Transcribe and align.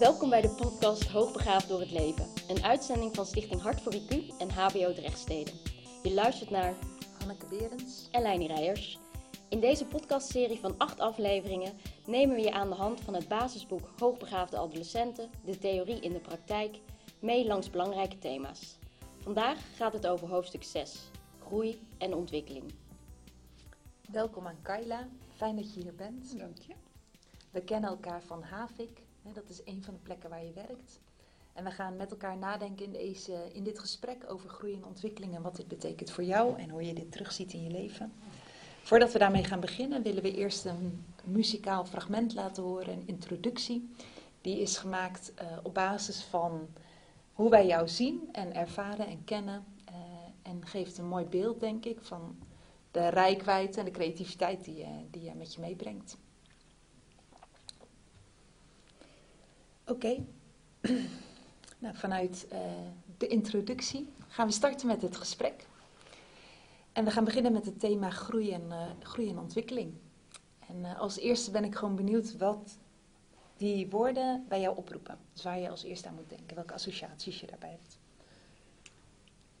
Welkom 0.00 0.30
bij 0.30 0.40
de 0.40 0.48
podcast 0.50 1.08
Hoogbegaafd 1.08 1.68
door 1.68 1.80
het 1.80 1.90
leven. 1.90 2.26
Een 2.48 2.62
uitzending 2.62 3.14
van 3.14 3.26
Stichting 3.26 3.60
Hart 3.60 3.80
voor 3.80 3.94
IQ 3.94 4.36
en 4.38 4.50
HBO 4.50 4.92
Drechtsteden. 4.92 5.54
Je 6.02 6.12
luistert 6.14 6.50
naar 6.50 6.74
Hanneke 7.18 7.46
Berends. 7.46 8.08
en 8.10 8.22
Leini 8.22 8.46
Rijers. 8.46 8.98
In 9.48 9.60
deze 9.60 9.86
podcastserie 9.86 10.58
van 10.58 10.74
acht 10.78 11.00
afleveringen 11.00 11.72
nemen 12.06 12.36
we 12.36 12.42
je 12.42 12.52
aan 12.52 12.68
de 12.68 12.74
hand 12.74 13.00
van 13.00 13.14
het 13.14 13.28
basisboek 13.28 13.90
Hoogbegaafde 13.98 14.58
adolescenten, 14.58 15.30
de 15.44 15.58
theorie 15.58 16.00
in 16.00 16.12
de 16.12 16.20
praktijk, 16.20 16.78
mee 17.18 17.46
langs 17.46 17.70
belangrijke 17.70 18.18
thema's. 18.18 18.76
Vandaag 19.18 19.58
gaat 19.76 19.92
het 19.92 20.06
over 20.06 20.28
hoofdstuk 20.28 20.64
6, 20.64 21.10
groei 21.46 21.80
en 21.98 22.14
ontwikkeling. 22.14 22.74
Welkom 24.10 24.46
aan 24.46 24.62
Kaila. 24.62 25.08
Fijn 25.36 25.56
dat 25.56 25.74
je 25.74 25.80
hier 25.80 25.94
bent. 25.94 26.38
Dank 26.38 26.58
je. 26.58 26.74
We 27.50 27.60
kennen 27.60 27.90
elkaar 27.90 28.22
van 28.22 28.42
Havik. 28.42 29.08
Dat 29.22 29.48
is 29.48 29.60
een 29.64 29.82
van 29.82 29.94
de 29.94 30.00
plekken 30.00 30.30
waar 30.30 30.44
je 30.44 30.52
werkt. 30.52 31.00
En 31.52 31.64
we 31.64 31.70
gaan 31.70 31.96
met 31.96 32.10
elkaar 32.10 32.36
nadenken 32.36 32.84
in, 32.84 32.92
deze, 32.92 33.48
in 33.52 33.64
dit 33.64 33.78
gesprek 33.78 34.24
over 34.28 34.48
groei 34.48 34.74
en 34.74 34.84
ontwikkeling 34.84 35.34
en 35.34 35.42
wat 35.42 35.56
dit 35.56 35.68
betekent 35.68 36.10
voor 36.10 36.24
jou 36.24 36.58
en 36.58 36.70
hoe 36.70 36.86
je 36.86 36.92
dit 36.94 37.12
terugziet 37.12 37.52
in 37.52 37.62
je 37.62 37.70
leven. 37.70 38.12
Voordat 38.82 39.12
we 39.12 39.18
daarmee 39.18 39.44
gaan 39.44 39.60
beginnen, 39.60 40.02
willen 40.02 40.22
we 40.22 40.34
eerst 40.34 40.64
een 40.64 41.04
muzikaal 41.24 41.84
fragment 41.84 42.34
laten 42.34 42.62
horen, 42.62 42.92
een 42.92 43.06
introductie. 43.06 43.90
Die 44.40 44.60
is 44.60 44.76
gemaakt 44.76 45.34
eh, 45.34 45.46
op 45.62 45.74
basis 45.74 46.22
van 46.22 46.68
hoe 47.32 47.50
wij 47.50 47.66
jou 47.66 47.88
zien 47.88 48.28
en 48.32 48.54
ervaren 48.54 49.06
en 49.06 49.24
kennen. 49.24 49.64
eh, 49.84 49.94
en 50.42 50.66
geeft 50.66 50.98
een 50.98 51.08
mooi 51.08 51.24
beeld, 51.24 51.60
denk 51.60 51.84
ik, 51.84 51.98
van 52.00 52.36
de 52.90 53.08
rijkwijde 53.08 53.78
en 53.78 53.84
de 53.84 53.90
creativiteit 53.90 54.64
die 54.64 54.86
die 55.10 55.22
je 55.22 55.34
met 55.34 55.54
je 55.54 55.60
meebrengt. 55.60 56.16
Oké, 59.90 60.24
nou, 61.78 61.96
vanuit 61.96 62.46
eh, 62.48 62.60
de 63.18 63.26
introductie 63.26 64.08
gaan 64.28 64.46
we 64.46 64.52
starten 64.52 64.86
met 64.86 65.02
het 65.02 65.16
gesprek. 65.16 65.66
En 66.92 67.04
we 67.04 67.10
gaan 67.10 67.24
beginnen 67.24 67.52
met 67.52 67.64
het 67.64 67.80
thema 67.80 68.10
groei 68.10 68.52
en, 68.52 68.72
eh, 68.72 68.90
groei 69.02 69.28
en 69.28 69.38
ontwikkeling. 69.38 69.92
En 70.68 70.84
eh, 70.84 71.00
als 71.00 71.18
eerste 71.18 71.50
ben 71.50 71.64
ik 71.64 71.74
gewoon 71.74 71.96
benieuwd 71.96 72.36
wat 72.36 72.78
die 73.56 73.90
woorden 73.90 74.44
bij 74.48 74.60
jou 74.60 74.76
oproepen. 74.76 75.18
Dus 75.32 75.42
waar 75.42 75.58
je 75.58 75.70
als 75.70 75.82
eerste 75.82 76.08
aan 76.08 76.14
moet 76.14 76.28
denken, 76.28 76.54
welke 76.54 76.74
associaties 76.74 77.40
je 77.40 77.46
daarbij 77.46 77.70
hebt. 77.80 77.98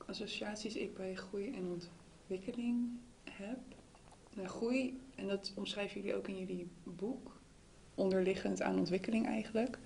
Associaties 0.06 0.74
ik 0.74 0.94
bij 0.94 1.14
groei 1.14 1.54
en 1.54 1.80
ontwikkeling 2.26 2.88
heb. 3.30 3.58
Nou, 4.34 4.48
groei, 4.48 5.00
en 5.14 5.28
dat 5.28 5.52
omschrijven 5.54 6.00
jullie 6.00 6.16
ook 6.16 6.28
in 6.28 6.38
jullie 6.38 6.70
boek, 6.84 7.40
onderliggend 7.94 8.62
aan 8.62 8.78
ontwikkeling 8.78 9.26
eigenlijk. 9.26 9.78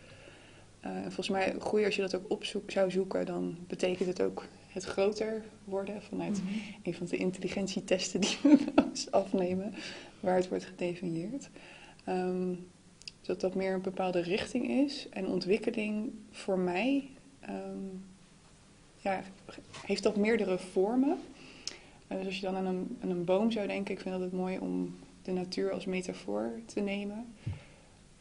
Eh, 0.84 0.96
en 0.96 1.02
volgens 1.02 1.28
mij, 1.28 1.54
groei, 1.58 1.84
als 1.84 1.96
je 1.96 2.00
dat 2.00 2.14
ook 2.14 2.30
op 2.30 2.70
zou 2.70 2.90
zoeken, 2.90 3.26
dan 3.26 3.56
betekent 3.66 4.08
het 4.08 4.22
ook 4.22 4.46
het 4.68 4.84
groter 4.84 5.42
worden 5.64 6.02
vanuit 6.02 6.42
een 6.82 6.94
van 6.94 7.06
de 7.06 7.16
intelligentietesten 7.16 8.20
die 8.20 8.38
we 8.42 8.58
afnemen, 9.10 9.74
waar 10.20 10.36
het 10.36 10.48
wordt 10.48 10.64
gedefinieerd. 10.64 11.48
Ehm, 12.04 12.54
dat 13.22 13.40
dat 13.40 13.54
meer 13.54 13.74
een 13.74 13.82
bepaalde 13.82 14.20
richting 14.20 14.68
is. 14.68 15.08
En 15.10 15.26
ontwikkeling 15.26 16.12
voor 16.30 16.58
mij 16.58 17.10
ehm, 17.40 17.86
ja, 19.00 19.22
heeft 19.86 20.02
dat 20.02 20.16
meerdere 20.16 20.58
vormen. 20.58 21.18
Dus 22.08 22.26
als 22.26 22.36
je 22.36 22.46
dan 22.46 22.56
aan 22.56 22.66
een, 22.66 22.98
aan 23.02 23.10
een 23.10 23.24
boom 23.24 23.50
zou 23.50 23.66
denken, 23.66 23.94
ik 23.94 24.00
vind 24.00 24.20
het 24.20 24.32
mooi 24.32 24.58
om 24.58 24.96
de 25.22 25.32
natuur 25.32 25.72
als 25.72 25.84
metafoor 25.84 26.60
te 26.66 26.80
nemen. 26.80 27.26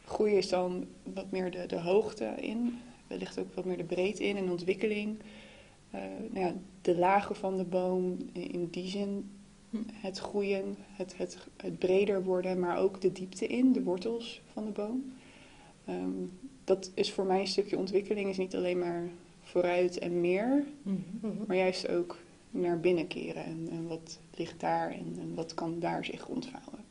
Groei 0.04 0.36
is 0.36 0.48
dan 0.48 0.86
wat 1.02 1.30
meer 1.30 1.50
de, 1.50 1.66
de 1.66 1.80
hoogte 1.80 2.34
in, 2.36 2.78
ligt 3.08 3.38
ook 3.38 3.54
wat 3.54 3.64
meer 3.64 3.76
de 3.76 3.84
breedte 3.84 4.24
in 4.24 4.36
en 4.36 4.50
ontwikkeling. 4.50 5.18
Eh, 5.90 6.00
nou 6.30 6.46
ja, 6.46 6.54
de 6.82 6.96
lagen 6.96 7.36
van 7.36 7.56
de 7.56 7.64
boom, 7.64 8.16
in 8.32 8.68
die 8.70 8.88
zin 8.88 9.30
het 9.92 10.18
groeien, 10.18 10.76
het, 10.78 11.16
het, 11.16 11.38
het 11.56 11.78
breder 11.78 12.24
worden, 12.24 12.58
maar 12.58 12.78
ook 12.78 13.00
de 13.00 13.12
diepte 13.12 13.46
in, 13.46 13.72
de 13.72 13.82
wortels 13.82 14.40
van 14.52 14.64
de 14.64 14.70
boom. 14.70 15.12
Ehm, 15.84 16.26
dat 16.64 16.90
is 16.94 17.12
voor 17.12 17.24
mij 17.24 17.40
een 17.40 17.46
stukje 17.46 17.78
ontwikkeling, 17.78 18.28
is 18.28 18.36
niet 18.36 18.54
alleen 18.54 18.78
maar 18.78 19.08
vooruit 19.42 19.98
en 19.98 20.20
meer, 20.20 20.64
maar 21.46 21.56
juist 21.56 21.88
ook 21.88 22.18
naar 22.50 22.80
binnen 22.80 23.06
keren. 23.06 23.44
En, 23.44 23.68
en 23.70 23.86
wat 23.86 24.18
ligt 24.34 24.60
daar 24.60 24.90
en, 24.90 25.16
en 25.20 25.34
wat 25.34 25.54
kan 25.54 25.78
daar 25.78 26.04
zich 26.04 26.28
ontvouwen. 26.28 26.84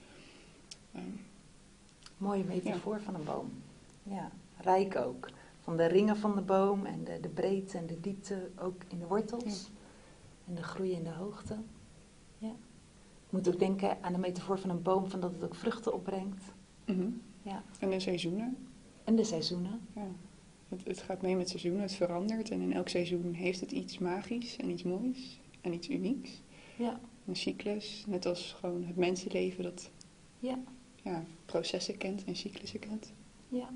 Ehm, 0.93 1.03
Mooie 2.17 2.43
metafoor 2.43 3.01
van 3.01 3.15
een 3.15 3.23
boom. 3.23 3.51
Ja, 4.03 4.31
rijk 4.57 4.95
ook. 4.95 5.29
Van 5.59 5.77
de 5.77 5.85
ringen 5.85 6.17
van 6.17 6.35
de 6.35 6.41
boom 6.41 6.85
en 6.85 7.03
de, 7.03 7.19
de 7.21 7.29
breedte 7.29 7.77
en 7.77 7.85
de 7.87 7.99
diepte 7.99 8.49
ook 8.59 8.81
in 8.87 8.99
de 8.99 9.07
wortels. 9.07 9.69
En 10.47 10.55
de 10.55 10.63
groei 10.63 10.91
in 10.91 11.03
de 11.03 11.09
hoogte. 11.11 11.57
Ja. 12.37 12.49
Ik 13.25 13.29
moet 13.29 13.47
ook 13.47 13.59
denken 13.59 13.97
aan 14.03 14.13
de 14.13 14.19
metafoor 14.19 14.59
van 14.59 14.69
een 14.69 14.81
boom, 14.81 15.09
van 15.09 15.19
dat 15.19 15.31
het 15.31 15.43
ook 15.43 15.55
vruchten 15.55 15.93
opbrengt. 15.93 16.43
mhm. 16.85 17.09
Ja. 17.41 17.63
En 17.79 17.89
de 17.89 17.99
seizoenen. 17.99 18.57
En 19.03 19.15
de 19.15 19.23
seizoenen. 19.23 19.79
Ja. 19.95 20.07
Het, 20.69 20.83
het 20.83 21.01
gaat 21.01 21.21
mee 21.21 21.35
met 21.35 21.49
seizoenen, 21.49 21.81
het 21.81 21.93
verandert. 21.93 22.49
En 22.49 22.61
in 22.61 22.73
elk 22.73 22.89
seizoen 22.89 23.33
heeft 23.33 23.59
het 23.59 23.71
iets 23.71 23.97
magisch 23.97 24.57
en 24.57 24.69
iets 24.69 24.83
moois 24.83 25.39
en 25.61 25.73
iets 25.73 25.89
unieks. 25.89 26.41
Ja. 26.77 26.99
Een 27.25 27.35
cyclus, 27.35 28.03
net 28.07 28.25
als 28.25 28.55
gewoon 28.59 28.83
het 28.83 28.95
mensenleven 28.95 29.63
dat 29.63 29.89
Ja. 30.39 30.59
Ja, 31.03 31.23
processen 31.45 31.97
kent 31.97 32.23
en 32.25 32.35
cyclussen 32.35 32.79
kent. 32.79 33.11
ja. 33.49 33.69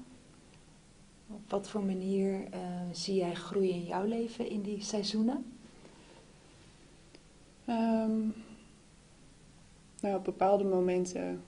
Op 1.30 1.42
wat 1.50 1.70
voor 1.70 1.84
manier 1.84 2.48
eh, 2.52 2.60
zie 2.92 3.16
jij 3.16 3.34
groei 3.36 3.70
in 3.70 3.84
jouw 3.84 4.06
leven 4.06 4.50
in 4.50 4.62
die 4.62 4.84
seizoenen? 4.84 5.46
Ehm, 7.66 8.20
nou, 10.02 10.16
op 10.18 10.24
bepaalde 10.24 10.64
momenten, 10.64 11.42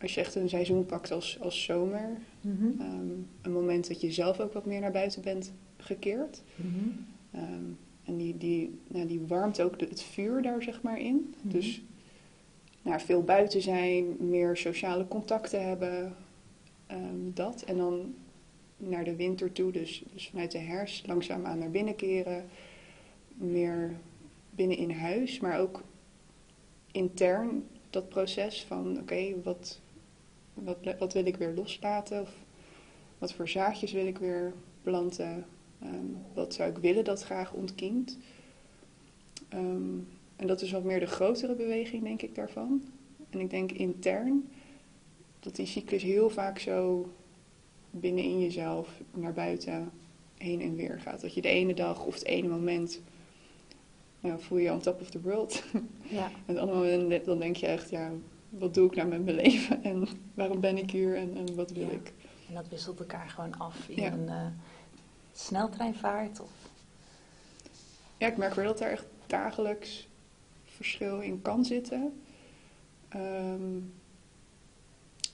als 0.00 0.14
je 0.14 0.20
echt 0.20 0.34
een 0.34 0.48
seizoen 0.48 0.86
pakt 0.86 1.10
als, 1.10 1.40
als 1.40 1.62
zomer, 1.64 2.18
Mhm. 2.40 2.80
ehm, 2.80 3.08
een 3.42 3.52
moment 3.52 3.88
dat 3.88 4.00
je 4.00 4.12
zelf 4.12 4.40
ook 4.40 4.52
wat 4.52 4.66
meer 4.66 4.80
naar 4.80 4.92
buiten 4.92 5.22
bent 5.22 5.52
gekeerd. 5.76 6.42
Mhm. 6.56 6.88
Ehm, 7.30 7.64
en 8.04 8.16
die, 8.16 8.36
die, 8.38 8.78
nou, 8.88 9.06
die 9.06 9.20
warmt 9.20 9.60
ook 9.60 9.78
de- 9.78 9.86
het 9.86 10.02
vuur 10.02 10.42
daar 10.42 10.62
zeg 10.62 10.82
maar 10.82 10.98
in. 11.00 11.34
Mhm. 11.42 11.48
Dus 11.56 11.82
nou, 12.82 13.00
veel 13.00 13.22
buiten 13.22 13.62
zijn, 13.62 14.16
meer 14.18 14.56
sociale 14.56 15.08
contacten 15.08 15.66
hebben, 15.66 16.16
ehm, 16.86 17.32
dat. 17.34 17.62
En 17.62 17.76
dan 17.76 18.14
naar 18.76 19.04
de 19.04 19.16
winter 19.16 19.52
toe, 19.52 19.72
dus, 19.72 20.04
dus 20.12 20.28
vanuit 20.28 20.50
de 20.50 20.58
herfst 20.58 21.06
langzaamaan 21.06 21.58
naar 21.58 21.70
binnen 21.70 21.96
keren. 21.96 22.48
Meer 23.34 23.96
binnen 24.50 24.76
in 24.76 24.90
huis, 24.90 25.40
maar 25.40 25.58
ook 25.58 25.82
intern 26.92 27.66
dat 27.90 28.08
proces 28.08 28.64
van 28.64 28.98
oké, 28.98 29.42
wat, 29.42 29.80
wat, 30.54 30.76
wat 30.98 31.12
wil 31.12 31.26
ik 31.26 31.36
weer 31.36 31.54
loslaten? 31.54 32.20
Of 32.20 32.30
wat 33.18 33.32
voor 33.32 33.48
zaadjes 33.48 33.92
wil 33.92 34.06
ik 34.06 34.18
weer 34.18 34.52
planten? 34.82 35.46
Ehm, 35.80 36.06
wat 36.34 36.54
zou 36.54 36.70
ik 36.70 36.78
willen 36.78 37.04
dat 37.04 37.22
graag 37.22 37.52
ontkiemt? 37.52 38.18
Ehm, 39.48 39.98
en 40.42 40.48
dat 40.48 40.62
is 40.62 40.70
wat 40.72 40.84
meer 40.84 41.00
de 41.00 41.06
grotere 41.06 41.54
beweging, 41.54 42.02
denk 42.02 42.22
ik, 42.22 42.34
daarvan. 42.34 42.82
En 43.30 43.40
ik 43.40 43.50
denk 43.50 43.72
intern 43.72 44.48
dat 45.40 45.56
die 45.56 45.66
cyclus 45.66 46.02
heel 46.02 46.30
vaak 46.30 46.58
zo 46.58 47.08
binnenin 47.90 48.40
jezelf 48.40 49.00
naar 49.14 49.32
buiten 49.32 49.90
heen 50.38 50.60
en 50.60 50.76
weer 50.76 51.00
gaat. 51.00 51.20
Dat 51.20 51.34
je 51.34 51.42
de 51.42 51.48
ene 51.48 51.74
dag 51.74 52.04
of 52.04 52.14
het 52.14 52.24
ene 52.24 52.48
moment 52.48 53.00
nou, 54.20 54.40
voel 54.40 54.58
je 54.58 54.72
on 54.72 54.80
top 54.80 55.00
of 55.00 55.10
the 55.10 55.20
world. 55.20 55.62
Ja. 56.08 56.24
En 56.26 56.54
het 56.54 56.58
andere 56.58 56.96
moment 56.98 57.24
dan 57.24 57.38
denk 57.38 57.56
je 57.56 57.66
echt, 57.66 57.90
ja, 57.90 58.10
wat 58.48 58.74
doe 58.74 58.86
ik 58.86 58.94
nou 58.96 59.08
met 59.08 59.24
mijn 59.24 59.36
leven? 59.46 59.84
En 59.84 60.08
waarom 60.34 60.60
ben 60.60 60.78
ik 60.78 60.90
hier 60.90 61.16
en, 61.16 61.36
en 61.36 61.54
wat 61.54 61.70
wil 61.70 61.86
Ja. 61.86 61.92
ik? 61.92 62.12
En 62.48 62.54
dat 62.54 62.68
wisselt 62.68 62.98
elkaar 62.98 63.28
gewoon 63.28 63.58
af 63.58 63.88
in 63.88 64.02
Ja. 64.02 64.12
een 64.12 64.28
eh, 64.28 64.46
sneltreinvaart. 65.32 66.40
Of... 66.40 66.50
Ja, 68.18 68.26
ik 68.26 68.36
merk 68.36 68.54
wel 68.54 68.64
dat 68.64 68.80
er 68.80 68.90
echt 68.90 69.06
dagelijks 69.26 70.08
verschil 70.82 71.20
in 71.20 71.42
kan 71.42 71.64
zitten. 71.64 72.22
Ehm, 73.08 73.78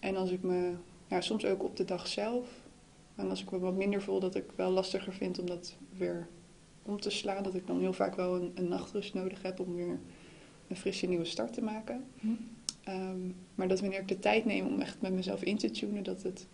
en 0.01 0.17
als 0.17 0.31
ik 0.31 0.43
me, 0.43 0.75
ja, 1.07 1.21
soms 1.21 1.45
ook 1.45 1.63
op 1.63 1.77
de 1.77 1.85
dag 1.85 2.07
zelf, 2.07 2.47
en 3.15 3.31
als 3.31 3.43
ik 3.43 3.51
me 3.51 3.59
wat 3.59 3.75
minder 3.75 4.03
voel, 4.03 4.21
dat 4.21 4.35
ik 4.35 4.45
wel 4.55 4.71
lastiger 4.71 5.13
vind 5.13 5.39
om 5.39 5.47
dat 5.47 5.75
weer 5.97 6.29
om 6.83 7.01
te 7.01 7.11
slaan. 7.11 7.43
Dat 7.43 7.55
ik 7.55 7.67
dan 7.67 7.81
heel 7.81 7.93
vaak 7.93 8.15
wel 8.15 8.37
een, 8.37 8.53
een 8.55 8.69
nachtrust 8.69 9.15
nodig 9.15 9.43
heb 9.43 9.61
om 9.61 9.75
weer 9.75 9.99
een 10.69 10.77
frisse 10.77 11.07
nieuwe 11.07 11.25
start 11.25 11.53
te 11.53 11.63
maken. 11.63 12.05
Ehm, 12.83 13.21
maar 13.55 13.69
dat 13.69 13.81
wanneer 13.81 14.01
ik 14.01 14.09
de 14.09 14.19
tijd 14.19 14.45
neem 14.45 14.67
om 14.67 14.81
echt 14.81 15.01
met 15.01 15.13
mezelf 15.13 15.43
in 15.43 15.59
te 15.59 15.71
tunen, 15.71 16.03
dat 16.03 16.23
het 16.23 16.47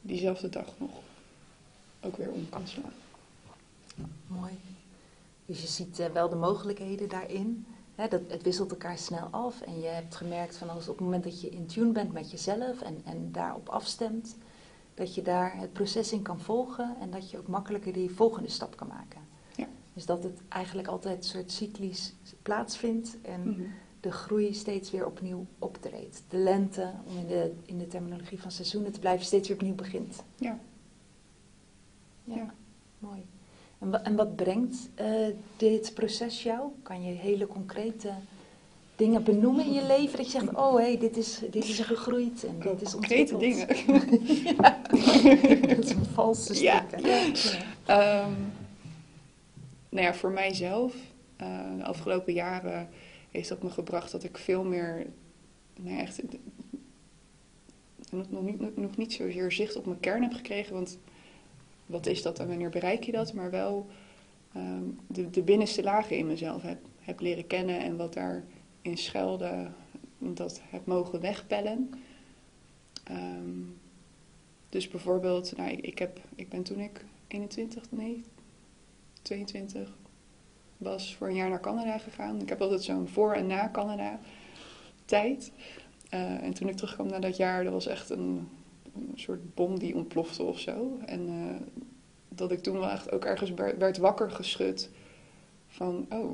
diezelfde 0.00 0.48
dag 0.48 0.74
nog 0.78 0.90
ook 2.00 2.16
weer 2.16 2.30
om 2.30 2.48
kan 2.48 2.66
slaan. 2.66 2.92
Mooi. 4.26 4.52
Dus 5.46 5.60
je 5.60 5.66
ziet 5.66 5.98
eh, 5.98 6.12
wel 6.12 6.28
de 6.28 6.36
mogelijkheden 6.36 7.08
daarin. 7.08 7.66
Dat, 8.08 8.20
het 8.28 8.42
wisselt 8.42 8.70
elkaar 8.70 8.98
snel 8.98 9.28
af. 9.30 9.60
En 9.60 9.80
je 9.80 9.86
hebt 9.86 10.14
gemerkt 10.16 10.56
van 10.56 10.70
als 10.70 10.88
op 10.88 10.94
het 10.96 11.04
moment 11.04 11.24
dat 11.24 11.40
je 11.40 11.48
in 11.48 11.66
tune 11.66 11.92
bent 11.92 12.12
met 12.12 12.30
jezelf 12.30 12.80
en, 12.80 13.00
en 13.04 13.32
daarop 13.32 13.68
afstemt, 13.68 14.36
dat 14.94 15.14
je 15.14 15.22
daar 15.22 15.56
het 15.58 15.72
proces 15.72 16.12
in 16.12 16.22
kan 16.22 16.40
volgen 16.40 16.96
en 17.00 17.10
dat 17.10 17.30
je 17.30 17.38
ook 17.38 17.46
makkelijker 17.48 17.92
die 17.92 18.10
volgende 18.10 18.48
stap 18.48 18.76
kan 18.76 18.86
maken. 18.88 19.20
Ja. 19.56 19.66
Dus 19.94 20.06
dat 20.06 20.22
het 20.22 20.40
eigenlijk 20.48 20.88
altijd 20.88 21.16
een 21.18 21.22
soort 21.24 21.52
cyclisch 21.52 22.14
plaatsvindt 22.42 23.16
en 23.22 23.48
Mhm. 23.48 23.62
de 24.00 24.12
groei 24.12 24.54
steeds 24.54 24.90
weer 24.90 25.06
opnieuw 25.06 25.46
optreedt. 25.58 26.22
De 26.28 26.36
lente, 26.36 26.92
om 27.06 27.16
in 27.18 27.26
de, 27.26 27.52
in 27.64 27.78
de 27.78 27.86
terminologie 27.86 28.40
van 28.40 28.50
seizoenen 28.50 28.92
te 28.92 29.00
blijven, 29.00 29.26
steeds 29.26 29.48
weer 29.48 29.56
opnieuw 29.56 29.74
begint. 29.74 30.22
Ja. 30.36 30.58
Ja, 32.24 32.34
Ja. 32.34 32.54
mooi. 32.98 33.26
En, 33.80 33.90
wa- 33.90 34.02
en 34.02 34.16
wat 34.16 34.36
brengt 34.36 34.88
eh, 34.94 35.26
dit 35.56 35.94
proces 35.94 36.42
jou? 36.42 36.60
Kan 36.82 37.02
je 37.02 37.12
hele 37.12 37.46
concrete 37.46 38.12
dingen 38.96 39.24
benoemen 39.24 39.64
in 39.64 39.72
je 39.72 39.86
leven? 39.86 40.16
Dat 40.16 40.32
je 40.32 40.38
zegt, 40.40 40.54
oh 40.54 40.76
hé, 40.76 40.96
dit, 40.96 41.16
is, 41.16 41.38
dit 41.50 41.64
is 41.64 41.78
er 41.78 41.84
gegroeid 41.84 42.44
en 42.44 42.58
dit 42.60 42.82
is 42.82 42.92
Concrete 42.92 43.36
dingen. 43.36 43.66
ja. 44.56 44.78
dat 45.66 45.84
is 45.84 45.90
een 45.90 46.04
valse 46.04 46.54
stuk. 46.54 46.64
Ja. 46.64 46.84
Ehm, 47.86 48.32
nou 49.88 50.06
ja, 50.06 50.14
voor 50.14 50.30
mijzelf, 50.30 50.94
eh, 51.36 51.76
de 51.76 51.84
afgelopen 51.84 52.32
jaren 52.32 52.88
heeft 53.30 53.48
dat 53.48 53.62
me 53.62 53.70
gebracht 53.70 54.12
dat 54.12 54.24
ik 54.24 54.38
veel 54.38 54.64
meer, 54.64 55.06
nou 55.80 55.98
echt, 55.98 56.20
nog, 58.10 58.30
nog, 58.30 58.42
niet, 58.42 58.76
nog 58.76 58.96
niet 58.96 59.12
zozeer 59.12 59.52
zicht 59.52 59.76
op 59.76 59.86
mijn 59.86 60.00
kern 60.00 60.22
heb 60.22 60.32
gekregen. 60.32 60.74
Want 60.74 60.98
wat 61.90 62.06
is 62.06 62.22
dat 62.22 62.38
en 62.38 62.48
wanneer 62.48 62.70
bereik 62.70 63.04
je 63.04 63.12
dat? 63.12 63.32
Maar 63.32 63.50
wel 63.50 63.86
ehm, 64.52 64.84
de, 65.06 65.30
de 65.30 65.42
binnenste 65.42 65.82
lagen 65.82 66.16
in 66.16 66.26
mezelf 66.26 66.62
heb, 66.62 66.78
heb 66.98 67.20
leren 67.20 67.46
kennen 67.46 67.80
en 67.80 67.96
wat 67.96 68.14
daarin 68.14 68.44
schuilde, 68.98 69.70
dat 70.18 70.60
heb 70.70 70.86
mogen 70.86 71.20
wegpellen. 71.20 71.90
Ehm, 73.04 73.62
dus 74.68 74.88
bijvoorbeeld, 74.88 75.56
nou, 75.56 75.70
ik, 75.70 75.98
heb, 75.98 76.20
ik 76.34 76.48
ben 76.48 76.62
toen 76.62 76.80
ik 76.80 77.04
21, 77.28 77.84
nee, 77.90 78.24
22 79.22 79.98
was 80.76 81.14
voor 81.14 81.28
een 81.28 81.34
jaar 81.34 81.48
naar 81.48 81.60
Canada 81.60 81.98
gegaan. 81.98 82.40
Ik 82.40 82.48
heb 82.48 82.60
altijd 82.60 82.82
zo'n 82.82 83.08
voor- 83.08 83.34
en 83.34 83.46
na 83.46 83.70
Canada 83.72 84.20
tijd. 85.04 85.52
Eh, 86.08 86.42
en 86.42 86.54
toen 86.54 86.68
ik 86.68 86.76
terugkwam 86.76 87.06
na 87.06 87.18
dat 87.18 87.36
jaar, 87.36 87.64
dat 87.64 87.72
was 87.72 87.86
echt 87.86 88.10
een, 88.10 88.48
een 88.94 89.12
soort 89.18 89.54
bom 89.54 89.78
die 89.78 89.94
ontplofte 89.94 90.42
of 90.42 90.58
zo. 90.58 90.98
En 91.06 91.28
eh, 91.28 91.66
dat 92.28 92.52
ik 92.52 92.62
toen 92.62 92.78
wel 92.78 92.88
echt 92.90 93.12
ook 93.12 93.24
ergens 93.24 93.50
wer- 93.54 93.78
werd 93.78 93.98
wakker 93.98 94.30
geschud 94.30 94.90
van, 95.66 96.06
oh, 96.10 96.30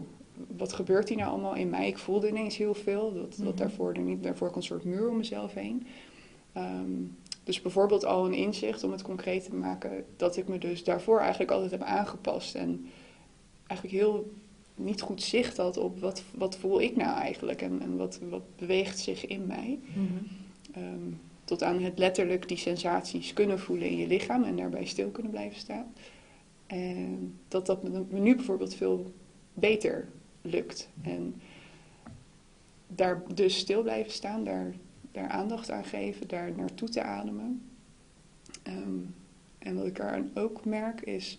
wat 0.56 0.72
gebeurt 0.72 1.08
hier 1.08 1.18
nou 1.18 1.30
allemaal 1.30 1.54
in 1.54 1.70
mij? 1.70 1.86
Ik 1.86 1.98
voelde 1.98 2.28
ineens 2.28 2.56
heel 2.56 2.74
veel, 2.74 3.12
dat, 3.14 3.36
Mhm. 3.36 3.44
dat 3.44 3.58
daarvoor 3.58 3.92
er 3.94 4.00
niet, 4.02 4.22
daarvoor 4.22 4.46
kwam 4.48 4.58
een 4.58 4.66
soort 4.66 4.84
muur 4.84 5.08
om 5.08 5.16
mezelf 5.16 5.54
heen. 5.54 5.86
Ehm, 6.52 6.90
dus 7.44 7.62
bijvoorbeeld 7.62 8.04
al 8.04 8.26
een 8.26 8.34
inzicht 8.34 8.84
om 8.84 8.92
het 8.92 9.02
concreet 9.02 9.44
te 9.44 9.54
maken, 9.54 10.04
dat 10.16 10.36
ik 10.36 10.48
me 10.48 10.58
dus 10.58 10.84
daarvoor 10.84 11.18
eigenlijk 11.20 11.50
altijd 11.50 11.70
heb 11.70 11.82
aangepast. 11.82 12.54
En 12.54 12.86
eigenlijk 13.66 14.00
heel 14.02 14.32
niet 14.74 15.00
goed 15.00 15.22
zicht 15.22 15.56
had 15.56 15.76
op 15.76 15.98
wat, 16.00 16.22
wat 16.34 16.56
voel 16.56 16.80
ik 16.80 16.96
nou 16.96 17.18
eigenlijk 17.18 17.62
en, 17.62 17.80
en 17.82 17.96
wat, 17.96 18.20
wat 18.30 18.42
beweegt 18.56 18.98
zich 18.98 19.26
in 19.26 19.46
mij. 19.46 19.78
Mhm. 19.94 20.04
Ehm, 20.72 21.10
tot 21.46 21.62
aan 21.62 21.82
het 21.82 21.98
letterlijk 21.98 22.48
die 22.48 22.56
sensaties 22.56 23.32
kunnen 23.32 23.58
voelen 23.58 23.88
in 23.88 23.96
je 23.96 24.06
lichaam 24.06 24.44
en 24.44 24.56
daarbij 24.56 24.84
stil 24.84 25.10
kunnen 25.10 25.32
blijven 25.32 25.58
staan. 25.58 25.92
En 26.66 27.38
dat 27.48 27.66
dat 27.66 27.82
me 27.82 28.04
nu 28.10 28.34
bijvoorbeeld 28.34 28.74
veel 28.74 29.12
beter 29.54 30.08
lukt. 30.42 30.88
En 31.02 31.34
daar 32.86 33.22
dus 33.34 33.58
stil 33.58 33.82
blijven 33.82 34.12
staan, 34.12 34.44
daar, 34.44 34.74
daar 35.12 35.28
aandacht 35.28 35.70
aan 35.70 35.84
geven, 35.84 36.28
daar 36.28 36.52
naartoe 36.56 36.88
te 36.88 37.02
ademen. 37.02 37.62
Ehm, 38.62 38.98
en 39.58 39.76
wat 39.76 39.86
ik 39.86 39.98
eraan 39.98 40.30
ook 40.34 40.64
merk 40.64 41.00
is, 41.00 41.38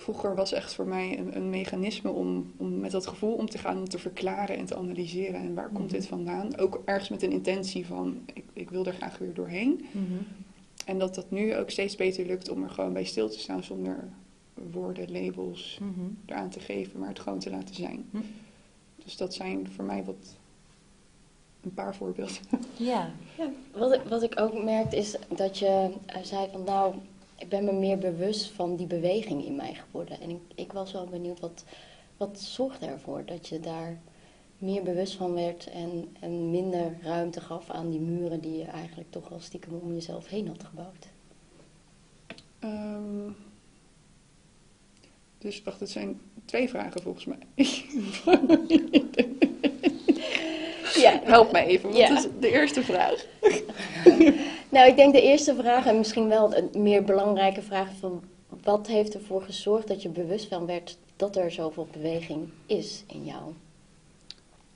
vroeger 0.00 0.34
was 0.34 0.52
echt 0.52 0.74
voor 0.74 0.86
mij 0.86 1.18
een, 1.18 1.36
een 1.36 1.50
mechanisme 1.50 2.10
om, 2.10 2.52
om 2.56 2.78
met 2.80 2.90
dat 2.90 3.06
gevoel 3.06 3.34
om 3.34 3.48
te 3.50 3.58
gaan, 3.58 3.78
om 3.78 3.88
te 3.88 3.98
verklaren 3.98 4.56
en 4.56 4.64
te 4.64 4.76
analyseren. 4.76 5.40
En 5.40 5.54
waar 5.54 5.68
komt 5.68 5.84
Mhm. 5.86 5.92
dit 5.92 6.06
vandaan? 6.06 6.56
Ook 6.58 6.82
ergens 6.84 7.08
met 7.08 7.22
een 7.22 7.32
intentie 7.32 7.86
van, 7.86 8.18
ik, 8.34 8.44
ik 8.52 8.70
wil 8.70 8.86
er 8.86 8.92
graag 8.92 9.18
weer 9.18 9.34
doorheen. 9.34 9.84
Mhm. 9.92 10.04
En 10.86 10.98
dat 10.98 11.14
dat 11.14 11.30
nu 11.30 11.56
ook 11.56 11.70
steeds 11.70 11.96
beter 11.96 12.26
lukt 12.26 12.48
om 12.50 12.62
er 12.62 12.70
gewoon 12.70 12.92
bij 12.92 13.04
stil 13.04 13.28
te 13.28 13.38
staan 13.38 13.62
zonder 13.64 14.08
woorden, 14.70 15.12
labels 15.12 15.78
Mhm. 15.82 16.06
eraan 16.26 16.50
te 16.50 16.60
geven, 16.60 16.98
maar 17.00 17.08
het 17.08 17.18
gewoon 17.20 17.38
te 17.38 17.50
laten 17.50 17.74
zijn. 17.74 18.08
Hm. 18.10 18.18
Dus 19.04 19.16
dat 19.16 19.34
zijn 19.34 19.68
voor 19.70 19.84
mij 19.84 20.04
wat 20.04 20.36
een 21.62 21.74
paar 21.74 21.94
voorbeelden. 21.94 22.34
Ja. 22.76 23.10
Wat 23.72 23.92
ik, 23.92 24.00
wat 24.08 24.22
ik 24.22 24.40
ook 24.40 24.62
merkte 24.64 24.96
is 24.96 25.16
dat 25.28 25.58
je 25.58 25.90
eh, 26.06 26.22
zei 26.22 26.48
van 26.52 26.64
nou, 26.64 26.94
ik 27.40 27.48
ben 27.48 27.64
me 27.64 27.72
meer 27.72 27.98
bewust 27.98 28.50
van 28.50 28.76
die 28.76 28.86
beweging 28.86 29.44
in 29.44 29.56
mij 29.56 29.74
geworden. 29.74 30.20
En 30.20 30.30
ik, 30.30 30.38
ik 30.54 30.72
was 30.72 30.92
wel 30.92 31.06
benieuwd, 31.06 31.40
wat, 31.40 31.64
wat 32.16 32.40
zorgde 32.40 32.86
ervoor 32.86 33.24
dat 33.24 33.48
je 33.48 33.60
daar 33.60 34.00
meer 34.58 34.82
bewust 34.82 35.14
van 35.14 35.34
werd 35.34 35.66
en, 35.70 36.16
en 36.20 36.50
minder 36.50 36.96
ruimte 37.02 37.40
gaf 37.40 37.70
aan 37.70 37.90
die 37.90 38.00
muren 38.00 38.40
die 38.40 38.56
je 38.58 38.64
eigenlijk 38.64 39.10
toch 39.10 39.28
wel 39.28 39.40
stiekem 39.40 39.74
om 39.74 39.92
jezelf 39.94 40.28
heen 40.28 40.48
had 40.48 40.64
gebouwd? 40.64 41.06
Ehm, 42.58 43.30
dus 45.38 45.62
wacht, 45.62 45.80
het 45.80 45.90
zijn 45.90 46.20
twee 46.44 46.68
vragen 46.68 47.02
volgens 47.02 47.24
mij. 47.24 47.38
Ja, 50.94 51.20
Help 51.24 51.52
mij 51.52 51.66
even, 51.66 51.88
wat 51.88 51.98
Ja. 51.98 52.16
is 52.16 52.26
de 52.40 52.50
eerste 52.50 52.82
vraag? 52.82 53.26
Nou, 54.70 54.88
ik 54.88 54.96
denk 54.96 55.12
de 55.12 55.22
eerste 55.22 55.54
vraag 55.54 55.86
en 55.86 55.96
misschien 55.96 56.28
wel 56.28 56.56
een 56.56 56.82
meer 56.82 57.04
belangrijke 57.04 57.62
vraag 57.62 57.88
van 57.98 58.22
wat 58.62 58.86
heeft 58.86 59.14
ervoor 59.14 59.42
gezorgd 59.42 59.88
dat 59.88 60.02
je 60.02 60.08
bewust 60.08 60.48
van 60.48 60.66
werd 60.66 60.98
dat 61.16 61.36
er 61.36 61.50
zoveel 61.50 61.88
beweging 61.92 62.48
is 62.66 63.04
in 63.06 63.24
jou? 63.24 63.52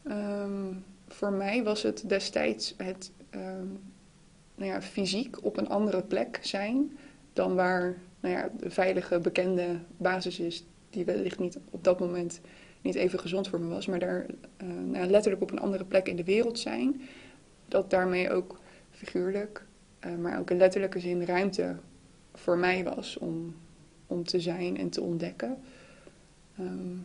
Ehm, 0.03 0.73
voor 1.09 1.33
mij 1.33 1.65
was 1.65 1.83
het 1.83 2.09
destijds 2.09 2.75
het 2.77 3.11
ehm, 3.31 3.67
nou 4.55 4.71
ja, 4.71 4.83
fysiek 4.83 5.45
op 5.45 5.57
een 5.57 5.69
andere 5.69 6.03
plek 6.03 6.39
zijn 6.43 6.99
dan 7.33 7.55
waar 7.55 7.97
nou 8.21 8.35
ja, 8.35 8.51
de 8.59 8.71
veilige, 8.71 9.19
bekende 9.19 9.79
basis 9.97 10.41
is, 10.41 10.65
die 10.91 11.05
wellicht 11.05 11.39
niet 11.39 11.59
op 11.71 11.85
dat 11.85 12.01
moment 12.01 12.41
niet 12.81 12.95
even 12.95 13.19
gezond 13.19 13.49
voor 13.49 13.61
me 13.61 13.69
was, 13.69 13.87
maar 13.87 13.99
daar 13.99 14.27
eh, 14.57 14.67
nou 14.69 15.07
letterlijk 15.07 15.43
op 15.43 15.51
een 15.51 15.61
andere 15.61 15.85
plek 15.85 16.09
in 16.09 16.17
de 16.17 16.25
wereld 16.25 16.59
zijn. 16.59 17.01
Dat 17.69 17.91
daarmee 17.91 18.31
ook 18.31 18.59
figuurlijk, 18.91 19.65
maar 20.13 20.39
ook 20.39 20.51
in 20.51 20.57
letterlijke 20.57 21.01
zin 21.01 21.25
ruimte 21.25 21.77
voor 22.35 22.59
mij 22.59 22.85
was 22.85 23.19
om, 23.19 23.55
om 24.07 24.25
te 24.25 24.41
zijn 24.41 24.77
en 24.77 24.89
te 24.91 25.01
ontdekken. 25.01 25.57
Ehm, 26.59 26.97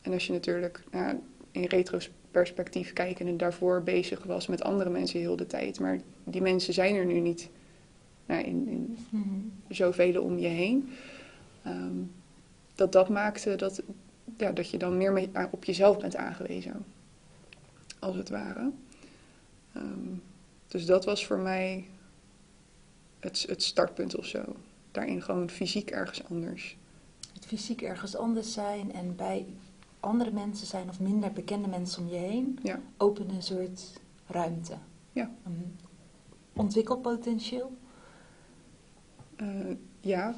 en 0.00 0.12
als 0.12 0.26
je 0.26 0.32
natuurlijk 0.32 0.82
nou, 0.90 1.16
in 1.50 1.64
retroperspectief 1.64 2.92
kijkt 2.92 3.20
en 3.20 3.36
daarvoor 3.36 3.82
bezig 3.82 4.22
was 4.24 4.46
met 4.46 4.62
andere 4.62 4.90
mensen 4.90 5.20
heel 5.20 5.36
de 5.36 5.46
tijd, 5.46 5.80
maar 5.80 6.00
die 6.24 6.42
mensen 6.42 6.74
zijn 6.74 6.94
er 6.94 7.04
nu 7.06 7.20
niet 7.20 7.48
nou, 8.26 8.42
in, 8.44 8.68
in 8.68 8.96
Mhm. 9.10 9.28
zoveel 9.68 10.22
om 10.22 10.38
je 10.38 10.48
heen. 10.48 10.88
Ehm, 11.62 11.94
dat 12.74 12.92
dat 12.92 13.08
maakte 13.08 13.56
dat, 13.56 13.82
ja, 14.36 14.52
dat 14.52 14.70
je 14.70 14.78
dan 14.78 14.96
meer 14.96 15.12
met- 15.12 15.28
aan- 15.32 15.48
op 15.50 15.64
jezelf 15.64 15.98
bent 15.98 16.16
aangewezen, 16.16 16.84
als 17.98 18.16
het 18.16 18.28
ware. 18.28 18.70
Ehm, 19.72 20.08
dus 20.68 20.86
dat 20.86 21.04
was 21.04 21.26
voor 21.26 21.38
mij 21.38 21.84
het, 23.20 23.44
het 23.48 23.62
startpunt 23.62 24.16
of 24.16 24.26
zo. 24.26 24.44
Daarin 24.90 25.22
gewoon 25.22 25.50
fysiek 25.50 25.90
ergens 25.90 26.24
anders. 26.24 26.76
Het 27.34 27.46
fysiek 27.46 27.82
ergens 27.82 28.16
anders 28.16 28.52
zijn 28.52 28.92
en 28.92 29.16
bij 29.16 29.46
andere 30.00 30.30
mensen 30.30 30.66
zijn 30.66 30.88
of 30.88 31.00
minder 31.00 31.32
bekende 31.32 31.68
mensen 31.68 32.02
om 32.02 32.08
je 32.08 32.16
heen, 32.16 32.58
Ja. 32.62 32.80
openen 32.96 33.34
een 33.34 33.42
soort 33.42 33.82
ruimte. 34.26 34.74
Ja. 35.12 35.30
Een 35.44 35.76
ontwikkelpotentieel. 36.52 37.72
Eh, 39.36 39.46
ja, 40.00 40.34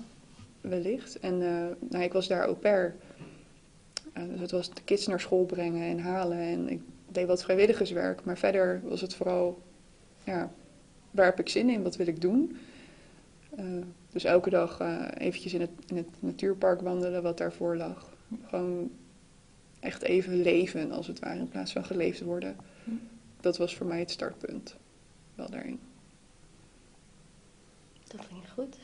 wellicht. 0.61 1.19
En 1.19 1.43
eh, 1.43 1.67
nou, 1.91 2.05
ik 2.05 2.13
was 2.13 2.29
daar 2.29 2.45
au 2.45 2.55
pair. 2.55 2.97
Eh, 4.13 4.23
dus 4.29 4.41
het 4.41 4.51
was 4.51 4.71
de 4.71 4.83
kids 4.85 5.07
naar 5.07 5.21
school 5.21 5.45
brengen 5.45 5.83
en 5.83 5.99
halen. 5.99 6.39
En 6.39 6.69
ik 6.69 6.81
deed 7.09 7.27
wat 7.27 7.43
vrijwilligerswerk. 7.43 8.25
Maar 8.25 8.39
verder 8.39 8.81
was 8.85 9.01
het 9.01 9.15
vooral, 9.15 9.63
ja, 10.25 10.53
waar 11.11 11.25
heb 11.27 11.41
ik 11.41 11.49
zin 11.49 11.69
in? 11.71 11.83
Wat 11.83 11.97
wil 11.97 12.07
ik 12.07 12.21
doen? 12.21 12.57
Eh, 13.57 13.65
dus 14.11 14.25
elke 14.25 14.51
dag 14.51 14.81
eh, 14.81 15.05
eventjes 15.19 15.55
in 15.55 15.61
het, 15.61 15.71
in 15.87 15.97
het 15.97 16.09
natuurpark 16.19 16.81
wandelen 16.81 17.23
wat 17.23 17.39
daarvoor 17.39 17.77
lag. 17.77 18.11
Gewoon 18.47 18.91
echt 19.81 20.03
even 20.03 20.43
leven, 20.43 20.93
als 20.93 21.07
het 21.07 21.19
ware, 21.19 21.39
in 21.39 21.49
plaats 21.49 21.73
van 21.73 21.85
geleefd 21.85 22.21
worden. 22.21 22.57
Hm. 22.85 22.91
Dat 23.41 23.57
was 23.57 23.77
voor 23.77 23.87
mij 23.87 23.99
het 23.99 24.11
startpunt. 24.11 24.77
Wel 25.35 25.51
daarin. 25.51 25.81
Dat 28.09 28.21
ging 28.29 28.43
goed. 28.55 28.77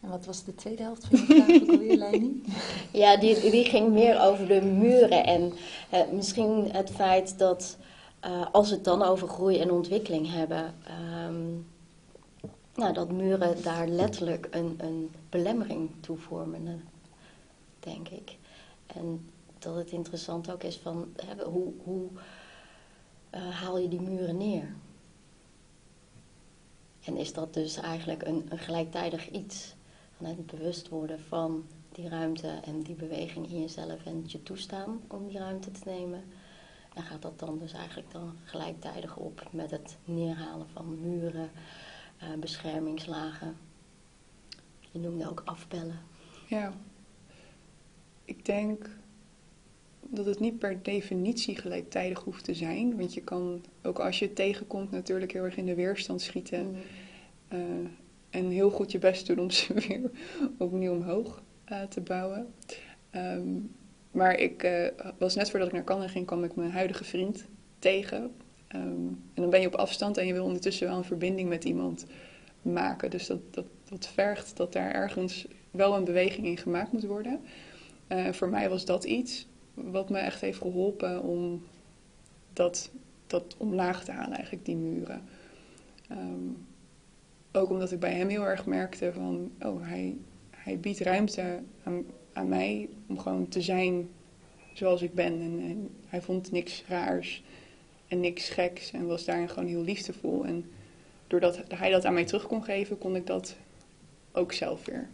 En 0.00 0.10
wat 0.10 0.24
was 0.24 0.44
de 0.44 0.54
tweede 0.54 0.82
helft 0.82 1.04
van 1.04 1.18
je 1.18 1.24
vraag 1.42 1.62
ook 1.62 1.68
alweer, 1.68 1.96
Leini? 1.96 2.42
Ja, 2.92 3.16
die, 3.16 3.50
die 3.50 3.64
ging 3.64 3.92
meer 3.92 4.20
over 4.20 4.46
de 4.46 4.62
muren 4.62 5.24
en 5.24 5.52
eh, 5.90 6.00
misschien 6.12 6.70
het 6.72 6.90
feit 6.90 7.38
dat 7.38 7.76
eh, 8.20 8.46
als 8.52 8.68
we 8.68 8.74
het 8.74 8.84
dan 8.84 9.02
over 9.02 9.28
groei 9.28 9.58
en 9.58 9.70
ontwikkeling 9.70 10.32
hebben, 10.32 10.74
ehm, 10.86 11.44
nou, 12.74 12.92
dat 12.92 13.12
muren 13.12 13.62
daar 13.62 13.88
letterlijk 13.88 14.48
een, 14.50 14.74
een 14.78 15.10
belemmering 15.28 15.90
toe 16.00 16.16
vormen, 16.16 16.66
eh, 16.66 16.74
denk 17.80 18.08
ik. 18.08 18.36
En 18.86 19.30
dat 19.58 19.74
het 19.74 19.90
interessant 19.90 20.50
ook 20.50 20.62
is 20.62 20.76
van 20.76 21.12
hè, 21.16 21.44
hoe, 21.44 21.72
hoe 21.84 22.08
uh, 23.34 23.48
haal 23.48 23.78
je 23.78 23.88
die 23.88 24.00
muren 24.00 24.36
neer? 24.36 24.74
En 27.04 27.16
is 27.16 27.32
dat 27.32 27.54
dus 27.54 27.76
eigenlijk 27.76 28.26
een, 28.26 28.46
een 28.48 28.58
gelijktijdig 28.58 29.30
iets? 29.30 29.74
Van 30.16 30.26
het 30.26 30.46
bewust 30.46 30.88
worden 30.88 31.20
van 31.20 31.64
die 31.92 32.08
ruimte 32.08 32.48
en 32.48 32.82
die 32.82 32.94
beweging 32.94 33.50
in 33.50 33.60
jezelf 33.60 34.04
en 34.04 34.16
het 34.16 34.32
je 34.32 34.42
toestaan 34.42 35.00
om 35.08 35.28
die 35.28 35.38
ruimte 35.38 35.70
te 35.70 35.80
nemen. 35.84 36.24
En 36.94 37.02
gaat 37.02 37.22
dat 37.22 37.38
dan 37.38 37.58
dus 37.58 37.72
eigenlijk 37.72 38.12
dan 38.12 38.36
gelijktijdig 38.44 39.16
op 39.16 39.48
met 39.50 39.70
het 39.70 39.96
neerhalen 40.04 40.68
van 40.72 41.00
muren, 41.00 41.50
uh, 42.22 42.34
beschermingslagen. 42.40 43.56
Je 44.92 44.98
noemde 44.98 45.30
ook 45.30 45.42
afbellen. 45.44 45.98
Ja, 46.48 46.72
ik 48.24 48.44
denk 48.44 48.90
dat 50.00 50.26
het 50.26 50.40
niet 50.40 50.58
per 50.58 50.82
definitie 50.82 51.56
gelijktijdig 51.56 52.20
hoeft 52.20 52.44
te 52.44 52.54
zijn. 52.54 52.96
Want 52.96 53.14
je 53.14 53.22
kan, 53.22 53.64
ook 53.82 53.98
als 53.98 54.18
je 54.18 54.24
het 54.24 54.36
tegenkomt, 54.36 54.90
natuurlijk 54.90 55.32
heel 55.32 55.44
erg 55.44 55.56
in 55.56 55.66
de 55.66 55.74
weerstand 55.74 56.22
schieten. 56.22 56.66
Mm. 56.66 56.76
Uh, 57.52 57.88
en 58.30 58.50
heel 58.50 58.70
goed 58.70 58.92
je 58.92 58.98
best 58.98 59.26
doen 59.26 59.38
om 59.38 59.50
ze 59.50 59.74
weer 59.88 60.10
opnieuw 60.58 60.92
omhoog 60.92 61.42
uh, 61.72 61.82
te 61.82 62.00
bouwen. 62.00 62.54
Um, 63.14 63.70
maar 64.10 64.38
ik 64.38 64.62
uh, 64.62 64.86
was 65.18 65.34
net 65.34 65.50
voordat 65.50 65.68
ik 65.68 65.74
naar 65.74 65.84
Canada 65.84 66.08
ging, 66.08 66.26
kwam 66.26 66.44
ik 66.44 66.54
mijn 66.54 66.70
huidige 66.70 67.04
vriend 67.04 67.44
tegen. 67.78 68.34
Um, 68.74 69.22
en 69.34 69.42
dan 69.42 69.50
ben 69.50 69.60
je 69.60 69.66
op 69.66 69.74
afstand 69.74 70.16
en 70.16 70.26
je 70.26 70.32
wil 70.32 70.44
ondertussen 70.44 70.88
wel 70.88 70.96
een 70.96 71.04
verbinding 71.04 71.48
met 71.48 71.64
iemand 71.64 72.06
maken. 72.62 73.10
Dus 73.10 73.26
dat, 73.26 73.40
dat, 73.50 73.66
dat 73.88 74.06
vergt 74.06 74.56
dat 74.56 74.72
daar 74.72 74.90
ergens 74.90 75.46
wel 75.70 75.96
een 75.96 76.04
beweging 76.04 76.46
in 76.46 76.56
gemaakt 76.56 76.92
moet 76.92 77.04
worden. 77.04 77.40
Uh, 78.08 78.32
voor 78.32 78.48
mij 78.48 78.68
was 78.68 78.84
dat 78.84 79.04
iets 79.04 79.46
wat 79.74 80.10
me 80.10 80.18
echt 80.18 80.40
heeft 80.40 80.58
geholpen 80.58 81.22
om 81.22 81.62
dat, 82.52 82.90
dat 83.26 83.54
omlaag 83.58 84.04
te 84.04 84.12
halen, 84.12 84.34
eigenlijk 84.34 84.64
die 84.64 84.76
muren. 84.76 85.22
Um, 86.10 86.66
ook 87.52 87.70
omdat 87.70 87.92
ik 87.92 88.00
bij 88.00 88.14
hem 88.14 88.28
heel 88.28 88.46
erg 88.46 88.66
merkte 88.66 89.12
van, 89.12 89.50
oh, 89.62 89.88
hij, 89.88 90.16
hij 90.50 90.78
biedt 90.78 91.00
ruimte 91.00 91.62
aan, 91.82 92.04
aan 92.32 92.48
mij 92.48 92.88
om 93.06 93.18
gewoon 93.18 93.48
te 93.48 93.62
zijn 93.62 94.08
zoals 94.72 95.02
ik 95.02 95.14
ben. 95.14 95.32
En, 95.32 95.60
en, 95.60 95.90
hij 96.06 96.22
vond 96.22 96.52
niks 96.52 96.84
raars 96.88 97.42
en 98.08 98.20
niks 98.20 98.48
geks 98.48 98.90
en 98.90 99.06
was 99.06 99.24
daarin 99.24 99.48
gewoon 99.48 99.68
heel 99.68 99.82
liefdevol. 99.82 100.44
En 100.44 100.70
doordat 101.26 101.60
hij 101.68 101.90
dat 101.90 102.04
aan 102.04 102.14
mij 102.14 102.24
terug 102.24 102.46
kon 102.46 102.64
geven, 102.64 102.98
kon 102.98 103.16
ik 103.16 103.26
dat 103.26 103.56
ook 104.32 104.52
zelf 104.52 104.84
weer 104.84 105.08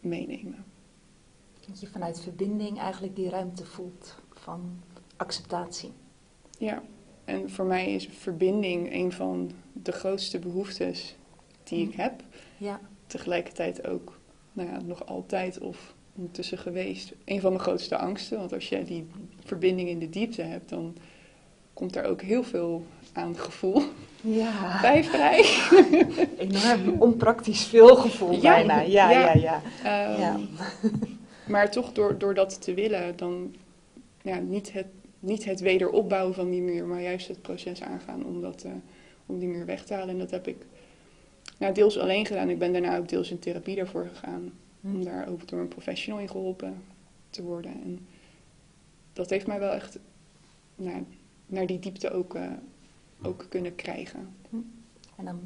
meenemen. 0.00 0.64
Dat 1.66 1.80
je 1.80 1.86
vanuit 1.86 2.20
verbinding 2.20 2.78
eigenlijk 2.78 3.16
die 3.16 3.28
ruimte 3.28 3.64
voelt 3.64 4.14
van 4.32 4.80
acceptatie. 5.16 5.92
Ja, 6.58 6.82
en 7.24 7.50
voor 7.50 7.64
mij 7.64 7.92
is 7.92 8.06
verbinding 8.06 8.92
een 8.92 9.12
van 9.12 9.50
de 9.72 9.92
grootste 9.92 10.38
behoeftes 10.38 11.16
die 11.62 11.88
ik 11.88 11.94
heb. 11.94 12.22
Ja. 12.56 12.80
Tegelijkertijd 13.06 13.86
ook 13.86 14.18
nou 14.52 14.68
ja, 14.68 14.80
nog 14.80 15.06
altijd 15.06 15.58
of 15.58 15.94
ondertussen 16.14 16.58
geweest 16.58 17.12
een 17.24 17.40
van 17.40 17.52
mijn 17.52 17.62
grootste 17.62 17.96
angsten. 17.96 18.38
Want 18.38 18.52
als 18.52 18.68
je 18.68 18.84
die 18.84 19.06
verbinding 19.44 19.88
in 19.88 19.98
de 19.98 20.10
diepte 20.10 20.42
hebt, 20.42 20.68
dan 20.68 20.96
komt 21.74 21.96
er 21.96 22.04
ook 22.04 22.22
heel 22.22 22.42
veel 22.42 22.84
aan 23.12 23.36
gevoel 23.36 23.82
ja. 24.20 24.80
bij 24.80 25.04
vrij. 25.04 25.44
Enorm 26.38 27.02
onpraktisch 27.02 27.64
veel 27.64 27.96
gevoel 27.96 28.32
ja, 28.32 28.40
bijna. 28.40 28.80
Ja, 28.80 29.10
ja, 29.10 29.34
ja. 29.34 29.62
ja. 29.82 30.18
ja. 30.18 30.34
Um, 30.34 30.48
maar 31.52 31.70
toch 31.70 31.92
door, 31.92 32.18
door 32.18 32.34
dat 32.34 32.62
te 32.62 32.74
willen, 32.74 33.16
dan 33.16 33.54
ja, 34.22 34.38
niet, 34.38 34.72
het, 34.72 34.86
niet 35.18 35.44
het 35.44 35.60
wederopbouwen 35.60 36.34
van 36.34 36.50
die 36.50 36.62
muur, 36.62 36.84
maar 36.84 37.02
juist 37.02 37.28
het 37.28 37.42
proces 37.42 37.82
aangaan 37.82 38.24
om, 38.24 38.40
dat, 38.40 38.64
uh, 38.66 38.72
om 39.26 39.38
die 39.38 39.48
muur 39.48 39.66
weg 39.66 39.84
te 39.84 39.94
halen. 39.94 40.08
En 40.08 40.18
dat 40.18 40.30
heb 40.30 40.48
ik 40.48 40.66
nou, 41.58 41.74
deels 41.74 41.98
alleen 41.98 42.26
gedaan. 42.26 42.50
Ik 42.50 42.58
ben 42.58 42.72
daarna 42.72 42.96
ook 42.96 43.08
deels 43.08 43.30
in 43.30 43.38
therapie 43.38 43.76
daarvoor 43.76 44.06
gegaan. 44.14 44.52
Om 44.82 44.94
hm. 44.94 45.04
daar 45.04 45.28
ook 45.28 45.48
door 45.48 45.60
een 45.60 45.68
professional 45.68 46.20
in 46.20 46.28
geholpen 46.28 46.82
te 47.30 47.42
worden. 47.42 47.72
En 47.84 48.06
dat 49.12 49.30
heeft 49.30 49.46
mij 49.46 49.58
wel 49.58 49.72
echt 49.72 49.98
nou, 50.76 51.04
naar 51.46 51.66
die 51.66 51.78
diepte 51.78 52.10
ook, 52.10 52.34
uh, 52.34 52.50
ook 53.22 53.46
kunnen 53.48 53.74
krijgen. 53.74 54.34
Hm. 54.48 54.56
En 55.16 55.24
dan 55.24 55.40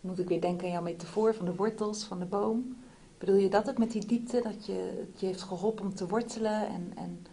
moet 0.00 0.18
ik 0.18 0.28
weer 0.28 0.40
denken 0.40 0.66
aan 0.66 0.72
jouw 0.72 0.82
metafoor 0.82 1.34
van 1.34 1.44
de 1.44 1.54
wortels 1.54 2.04
van 2.04 2.18
de 2.18 2.24
boom. 2.24 2.76
Bedoel 3.18 3.36
je 3.36 3.48
dat 3.48 3.68
ook 3.68 3.78
met 3.78 3.92
die 3.92 4.06
diepte? 4.06 4.40
Dat 4.42 4.66
je, 4.66 5.06
het 5.10 5.20
je 5.20 5.26
heeft 5.26 5.42
geholpen 5.42 5.84
om 5.84 5.94
te 5.94 6.06
wortelen 6.06 6.68
en, 6.68 6.92
en 6.96 7.26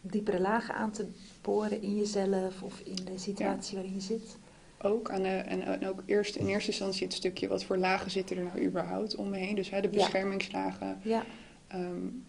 diepere 0.00 0.40
lagen 0.40 0.74
aan 0.74 0.90
te 0.90 1.06
boren 1.40 1.82
in 1.82 1.96
jezelf 1.96 2.62
of 2.62 2.80
in 2.80 3.04
de 3.04 3.18
situatie 3.18 3.76
waarin 3.76 3.94
je 3.94 4.00
zit? 4.00 4.36
ook. 4.82 5.10
Aan, 5.10 5.24
en, 5.24 5.62
en, 5.62 5.88
ook 5.88 6.02
eerst 6.06 6.36
in 6.36 6.46
eerste 6.46 6.70
instantie 6.70 7.06
het 7.06 7.14
stukje 7.14 7.48
wat 7.48 7.64
voor 7.64 7.76
lagen 7.76 8.10
zitten 8.10 8.36
er 8.36 8.42
nou 8.42 8.64
überhaupt 8.64 9.16
om 9.16 9.30
me 9.30 9.36
heen. 9.36 9.54
Dus 9.54 9.70
hè, 9.70 9.80
de 9.80 9.88
beschermingslagen. 9.88 11.00
Ja. 11.02 11.24
Um, 11.74 12.24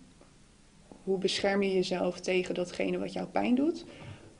hoe 1.03 1.17
bescherm 1.17 1.61
je 1.61 1.73
jezelf 1.73 2.19
tegen 2.19 2.55
datgene 2.55 2.97
wat 2.97 3.13
jou 3.13 3.27
pijn 3.27 3.55
doet? 3.55 3.85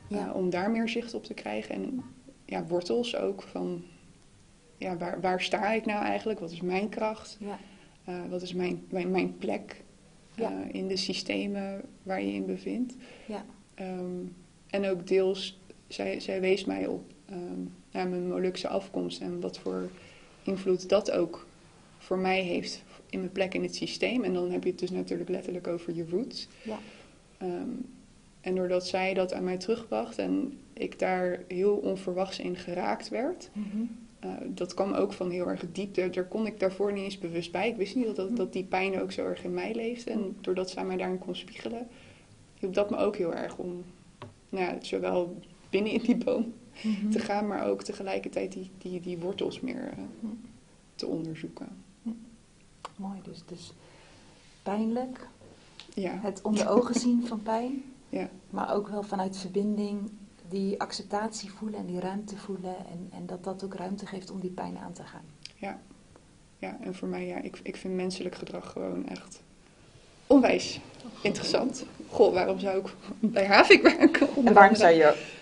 Ja. 0.08 0.26
Uh, 0.26 0.36
om 0.36 0.50
daar 0.50 0.70
meer 0.70 0.88
zicht 0.88 1.14
op 1.14 1.24
te 1.24 1.34
krijgen. 1.34 1.74
En 1.74 2.02
ja, 2.44 2.64
wortels 2.64 3.16
ook 3.16 3.42
van 3.42 3.84
ja, 4.76 4.96
waar, 4.96 5.20
waar 5.20 5.40
sta 5.40 5.72
ik 5.72 5.86
nou 5.86 6.04
eigenlijk? 6.04 6.40
Wat 6.40 6.50
is 6.50 6.60
mijn 6.60 6.88
kracht? 6.88 7.36
Ja. 7.40 7.58
Uh, 8.08 8.14
wat 8.30 8.42
is 8.42 8.54
mijn, 8.54 8.84
mijn, 8.88 9.10
mijn 9.10 9.36
plek 9.36 9.82
uh, 10.36 10.48
in 10.72 10.88
de 10.88 10.96
systemen 10.96 11.82
waar 12.02 12.22
je 12.22 12.32
in 12.32 12.46
bevindt? 12.46 12.94
Ja. 13.26 13.44
Um, 13.80 14.34
en 14.66 14.90
ook 14.90 15.06
deels, 15.06 15.58
zij, 15.88 16.20
zij 16.20 16.40
wees 16.40 16.64
mij 16.64 16.86
op 16.86 17.12
um, 17.30 17.72
naar 17.90 18.08
mijn 18.08 18.28
Molukse 18.28 18.68
afkomst 18.68 19.20
en 19.20 19.40
wat 19.40 19.58
voor 19.58 19.90
invloed 20.42 20.88
dat 20.88 21.10
ook 21.10 21.46
voor 21.98 22.18
mij 22.18 22.40
heeft 22.40 22.82
in 23.10 23.18
mijn 23.18 23.32
plek 23.32 23.54
in 23.54 23.62
het 23.62 23.74
systeem. 23.74 24.24
En 24.24 24.34
dan 24.34 24.50
heb 24.50 24.64
je 24.64 24.70
het 24.70 24.78
dus 24.78 24.90
natuurlijk 24.90 25.30
letterlijk 25.30 25.66
over 25.66 25.94
je 25.94 26.08
roots. 26.10 26.48
Ja. 26.62 26.78
Um, 27.42 27.93
en 28.44 28.54
doordat 28.54 28.86
zij 28.86 29.14
dat 29.14 29.32
aan 29.32 29.44
mij 29.44 29.56
terugbracht 29.56 30.18
en 30.18 30.58
ik 30.72 30.98
daar 30.98 31.42
heel 31.48 31.76
onverwachts 31.76 32.38
in 32.38 32.56
geraakt 32.56 33.08
werd, 33.08 33.50
mm 33.52 34.02
uh, 34.24 34.30
dat 34.46 34.74
kwam 34.74 34.92
ook 34.92 35.12
van 35.12 35.30
heel 35.30 35.48
erg 35.48 35.64
diep. 35.72 35.94
Daar, 35.94 36.24
kon 36.24 36.46
ik 36.46 36.60
daarvoor 36.60 36.92
niet 36.92 37.04
eens 37.04 37.18
bewust 37.18 37.52
bij. 37.52 37.68
Ik 37.68 37.76
wist 37.76 37.94
niet 37.94 38.06
dat, 38.06 38.16
dat, 38.16 38.28
mhm. 38.28 38.36
dat 38.36 38.52
die 38.52 38.64
pijn 38.64 39.00
ook 39.00 39.12
zo 39.12 39.24
erg 39.24 39.44
in 39.44 39.54
mij 39.54 39.74
leefde. 39.74 40.10
En 40.10 40.18
mhm. 40.18 40.28
doordat 40.40 40.70
zij 40.70 40.84
mij 40.84 40.96
daarin 40.96 41.18
kon 41.18 41.36
spiegelen, 41.36 41.88
hielp 42.58 42.74
dat 42.74 42.90
me 42.90 42.96
ook 42.96 43.16
heel 43.16 43.34
erg 43.34 43.56
om, 43.56 43.84
nou 44.48 44.64
ja, 44.64 44.76
zowel 44.80 45.36
binnen 45.70 45.92
in 45.92 46.02
die 46.02 46.16
boom 46.16 46.52
Mhm. 46.82 47.10
te 47.10 47.18
gaan, 47.18 47.46
maar 47.46 47.66
ook 47.66 47.82
tegelijkertijd 47.82 48.52
die, 48.52 48.70
die, 48.78 49.00
die 49.00 49.18
wortels 49.18 49.60
meer 49.60 49.94
uh, 49.98 50.30
te 50.94 51.06
onderzoeken. 51.06 51.68
Mhm. 52.02 52.14
Mooi, 52.96 53.18
dus, 53.22 53.42
dus 53.46 53.72
pijnlijk. 54.62 55.26
Ja. 55.94 56.18
Het 56.22 56.42
onder 56.42 56.68
ogen 56.68 56.94
zien 56.94 57.26
van 57.26 57.42
pijn. 57.42 57.82
Ja. 58.14 58.28
Maar 58.50 58.74
ook 58.74 58.88
wel 58.88 59.02
vanuit 59.02 59.36
verbinding 59.36 60.10
die 60.48 60.80
acceptatie 60.80 61.50
voelen 61.50 61.78
en 61.78 61.86
die 61.86 62.00
ruimte 62.00 62.36
voelen. 62.36 62.76
En, 62.76 63.08
en 63.12 63.26
dat 63.26 63.44
dat 63.44 63.64
ook 63.64 63.74
ruimte 63.74 64.06
geeft 64.06 64.30
om 64.30 64.40
die 64.40 64.50
pijn 64.50 64.78
aan 64.78 64.92
te 64.92 65.02
gaan. 65.02 65.24
Ja, 65.56 65.80
ja 66.58 66.78
en 66.80 66.94
voor 66.94 67.08
mij, 67.08 67.26
ja, 67.26 67.36
ik, 67.36 67.60
ik 67.62 67.76
vind 67.76 67.94
menselijk 67.94 68.34
gedrag 68.34 68.72
gewoon 68.72 69.08
echt 69.08 69.42
onwijs 70.26 70.80
interessant. 71.22 71.86
Goh, 72.08 72.32
waarom 72.32 72.58
zou 72.58 72.78
ik 72.78 72.94
bij 73.20 73.46
Havik 73.46 73.82
werken? 73.82 74.28
En 74.44 74.52
waarom 74.52 74.76
zou 74.76 74.92
je 74.92 75.32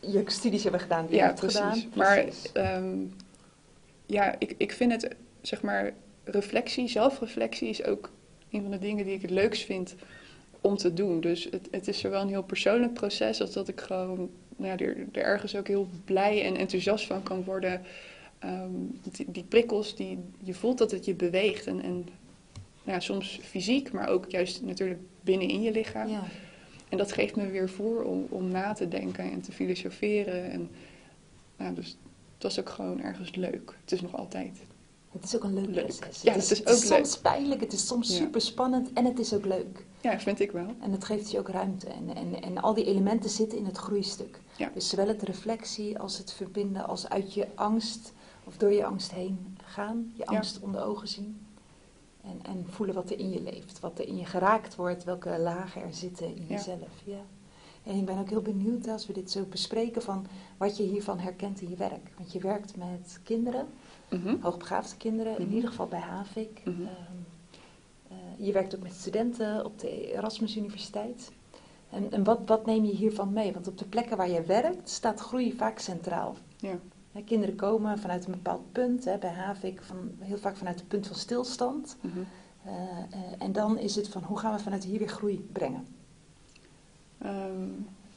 je 0.00 0.22
studies 0.26 0.62
hebben 0.62 0.80
gedaan 0.80 1.06
die 1.06 1.16
ja, 1.16 1.20
je 1.20 1.26
hebt 1.26 1.40
precies. 1.40 1.58
gedaan. 1.58 1.90
Maar 1.94 2.24
um, 2.76 3.14
ja, 4.06 4.34
ik, 4.38 4.54
ik 4.56 4.72
vind 4.72 4.92
het, 4.92 5.16
zeg 5.40 5.62
maar, 5.62 5.92
reflectie, 6.24 6.88
zelfreflectie 6.88 7.68
is 7.68 7.84
ook 7.84 8.10
een 8.50 8.62
van 8.62 8.70
de 8.70 8.78
dingen 8.78 9.04
die 9.04 9.14
ik 9.14 9.22
het 9.22 9.30
leukst 9.30 9.64
vind 9.64 9.94
om 10.60 10.76
te 10.76 10.92
doen. 10.92 11.20
Dus 11.20 11.48
het, 11.50 11.68
het 11.70 11.88
is 11.88 11.98
zowel 11.98 12.20
een 12.20 12.28
heel 12.28 12.42
persoonlijk 12.42 12.94
proces 12.94 13.40
als 13.40 13.52
dat 13.52 13.68
ik 13.68 13.80
gewoon 13.80 14.30
nou 14.56 14.70
ja, 14.70 14.86
er, 14.86 14.96
er 15.12 15.22
ergens 15.22 15.56
ook 15.56 15.68
heel 15.68 15.88
blij 16.04 16.44
en 16.44 16.56
enthousiast 16.56 17.06
van 17.06 17.22
kan 17.22 17.44
worden. 17.44 17.82
Um, 18.44 19.00
die, 19.12 19.30
die, 19.30 19.44
prikkels, 19.44 19.96
die, 19.96 20.18
je 20.42 20.54
voelt 20.54 20.78
dat 20.78 20.90
het 20.90 21.04
je 21.04 21.14
beweegt. 21.14 21.66
En, 21.66 21.82
en 21.82 21.94
nou 22.82 22.98
ja, 22.98 23.00
soms 23.00 23.40
fysiek, 23.42 23.92
maar 23.92 24.08
ook 24.08 24.30
juist 24.30 24.62
natuurlijk 24.62 25.00
binnen 25.20 25.48
in 25.48 25.62
je 25.62 25.72
lichaam. 25.72 26.08
Ja. 26.08 26.24
En 26.88 26.98
dat 26.98 27.12
geeft 27.12 27.36
me 27.36 27.50
weer 27.50 27.68
voor 27.68 28.02
om, 28.02 28.26
om 28.28 28.50
na 28.50 28.72
te 28.72 28.88
denken 28.88 29.32
en 29.32 29.40
te 29.40 29.52
filosoferen. 29.52 30.50
En, 30.50 30.70
nou, 31.56 31.74
dus 31.74 31.96
het 32.34 32.42
was 32.42 32.60
ook 32.60 32.68
gewoon 32.68 33.02
ergens 33.02 33.34
leuk. 33.34 33.74
Het 33.80 33.92
is 33.92 34.00
nog 34.00 34.16
altijd. 34.16 34.60
Het 35.10 35.24
is 35.24 35.36
ook 35.36 35.44
een 35.44 35.54
leuk, 35.54 35.66
leuk. 35.66 35.86
proces. 35.86 36.22
Ja, 36.22 36.32
het 36.32 36.42
is, 36.42 36.48
het 36.48 36.58
is, 36.58 36.64
het 36.74 36.82
is 36.82 36.88
soms 36.88 37.18
pijnlijk, 37.18 37.60
het 37.60 37.72
is 37.72 37.86
soms 37.86 38.16
super 38.16 38.40
spannend 38.40 38.92
en 38.92 39.04
het 39.04 39.18
is 39.18 39.34
ook 39.34 39.44
leuk. 39.44 39.84
Ja, 40.00 40.18
vind 40.20 40.40
ik 40.40 40.50
wel. 40.50 40.66
En 40.80 40.92
het 40.92 41.04
geeft 41.04 41.30
je 41.30 41.38
ook 41.38 41.48
ruimte. 41.48 41.86
En, 41.88 42.14
en, 42.16 42.42
en 42.42 42.58
al 42.58 42.74
die 42.74 42.84
elementen 42.84 43.30
zitten 43.30 43.58
in 43.58 43.64
het 43.64 43.76
groeistuk. 43.76 44.40
Ja. 44.56 44.70
Dus 44.74 44.88
zowel 44.88 45.08
het 45.08 45.22
reflectie 45.22 45.98
als 45.98 46.18
het 46.18 46.32
verbinden, 46.32 46.86
als 46.86 47.08
uit 47.08 47.34
je 47.34 47.46
angst 47.54 48.12
of 48.44 48.56
door 48.56 48.72
je 48.72 48.84
angst 48.84 49.12
heen 49.12 49.56
gaan, 49.64 50.12
je 50.16 50.22
Ja. 50.28 50.36
angst 50.36 50.60
onder 50.60 50.82
ogen 50.84 51.08
zien. 51.08 51.46
En, 52.22 52.38
en 52.42 52.64
voelen 52.68 52.94
wat 52.94 53.10
er 53.10 53.18
in 53.18 53.30
je 53.30 53.42
leeft, 53.42 53.80
wat 53.80 53.98
er 53.98 54.06
in 54.08 54.16
je 54.16 54.24
geraakt 54.24 54.74
wordt, 54.76 55.04
welke 55.04 55.38
lagen 55.38 55.82
er 55.82 55.94
zitten 55.94 56.36
in 56.36 56.46
jezelf. 56.48 56.88
Ja. 57.04 57.20
En 57.82 57.96
ik 57.96 58.04
ben 58.04 58.18
ook 58.18 58.28
heel 58.28 58.42
benieuwd 58.42 58.88
als 58.88 59.06
we 59.06 59.12
dit 59.12 59.30
zo 59.30 59.44
bespreken 59.44 60.02
van 60.02 60.26
wat 60.56 60.76
je 60.76 60.82
hiervan 60.82 61.18
herkent 61.18 61.60
in 61.60 61.68
je 61.68 61.76
werk. 61.76 62.10
Want 62.18 62.32
je 62.32 62.38
werkt 62.40 62.76
met 62.76 63.20
kinderen, 63.22 63.66
Mhm. 64.10 64.36
hoogbegaafde 64.40 64.96
kinderen, 64.96 65.38
in 65.38 65.46
Mhm. 65.46 65.54
ieder 65.54 65.68
geval 65.70 65.86
bij 65.86 66.00
HAVIC. 66.00 66.62
Mhm. 66.64 66.80
Ehm, 66.80 66.88
eh, 68.08 68.46
je 68.46 68.52
werkt 68.52 68.76
ook 68.76 68.82
met 68.82 68.92
studenten 68.94 69.64
op 69.64 69.78
de 69.78 70.12
Erasmus 70.12 70.56
Universiteit. 70.56 71.32
En, 71.90 72.12
en 72.12 72.24
wat, 72.24 72.40
wat 72.46 72.66
neem 72.66 72.84
je 72.84 72.94
hiervan 72.94 73.32
mee? 73.32 73.52
Want 73.52 73.68
op 73.68 73.78
de 73.78 73.84
plekken 73.84 74.16
waar 74.16 74.30
je 74.30 74.42
werkt 74.42 74.88
staat 74.88 75.20
groei 75.20 75.52
vaak 75.52 75.78
centraal. 75.78 76.36
Ja. 76.56 76.78
Hè, 77.12 77.22
kinderen 77.22 77.56
komen 77.56 77.98
vanuit 77.98 78.24
een 78.24 78.30
bepaald 78.32 78.72
punt, 78.72 79.04
hè, 79.04 79.18
bij 79.18 79.30
HAVIC 79.30 79.82
van, 79.82 79.96
heel 80.18 80.38
vaak 80.38 80.56
vanuit 80.56 80.78
het 80.78 80.88
punt 80.88 81.06
van 81.06 81.16
stilstand. 81.16 81.96
Eh, 82.64 82.72
eh, 82.72 83.18
en 83.38 83.52
dan 83.52 83.78
is 83.78 83.94
het 83.96 84.08
van 84.08 84.22
hoe 84.22 84.38
gaan 84.38 84.54
we 84.56 84.62
vanuit 84.62 84.84
hier 84.84 84.98
weer 84.98 85.08
groei 85.08 85.48
brengen? 85.52 85.86
Ehm, 87.18 87.68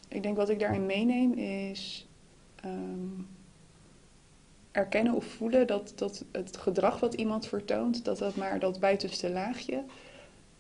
ik 0.08 0.24
denk 0.24 0.38
wat 0.38 0.50
ik 0.50 0.60
daarin 0.60 0.86
meeneem 0.86 1.34
is 1.34 2.08
ehm, 2.56 3.08
erkennen 4.74 5.13
of 5.13 5.25
voelen 5.25 5.68
dat, 5.68 5.94
dat 5.96 6.25
het 6.32 6.58
gedrag 6.58 7.00
wat 7.00 7.13
iemand 7.13 7.48
vertoont, 7.48 8.06
dat 8.06 8.18
dat 8.18 8.36
maar 8.36 8.60
dat 8.60 8.80
buitenste 8.80 9.30
laagje 9.32 9.84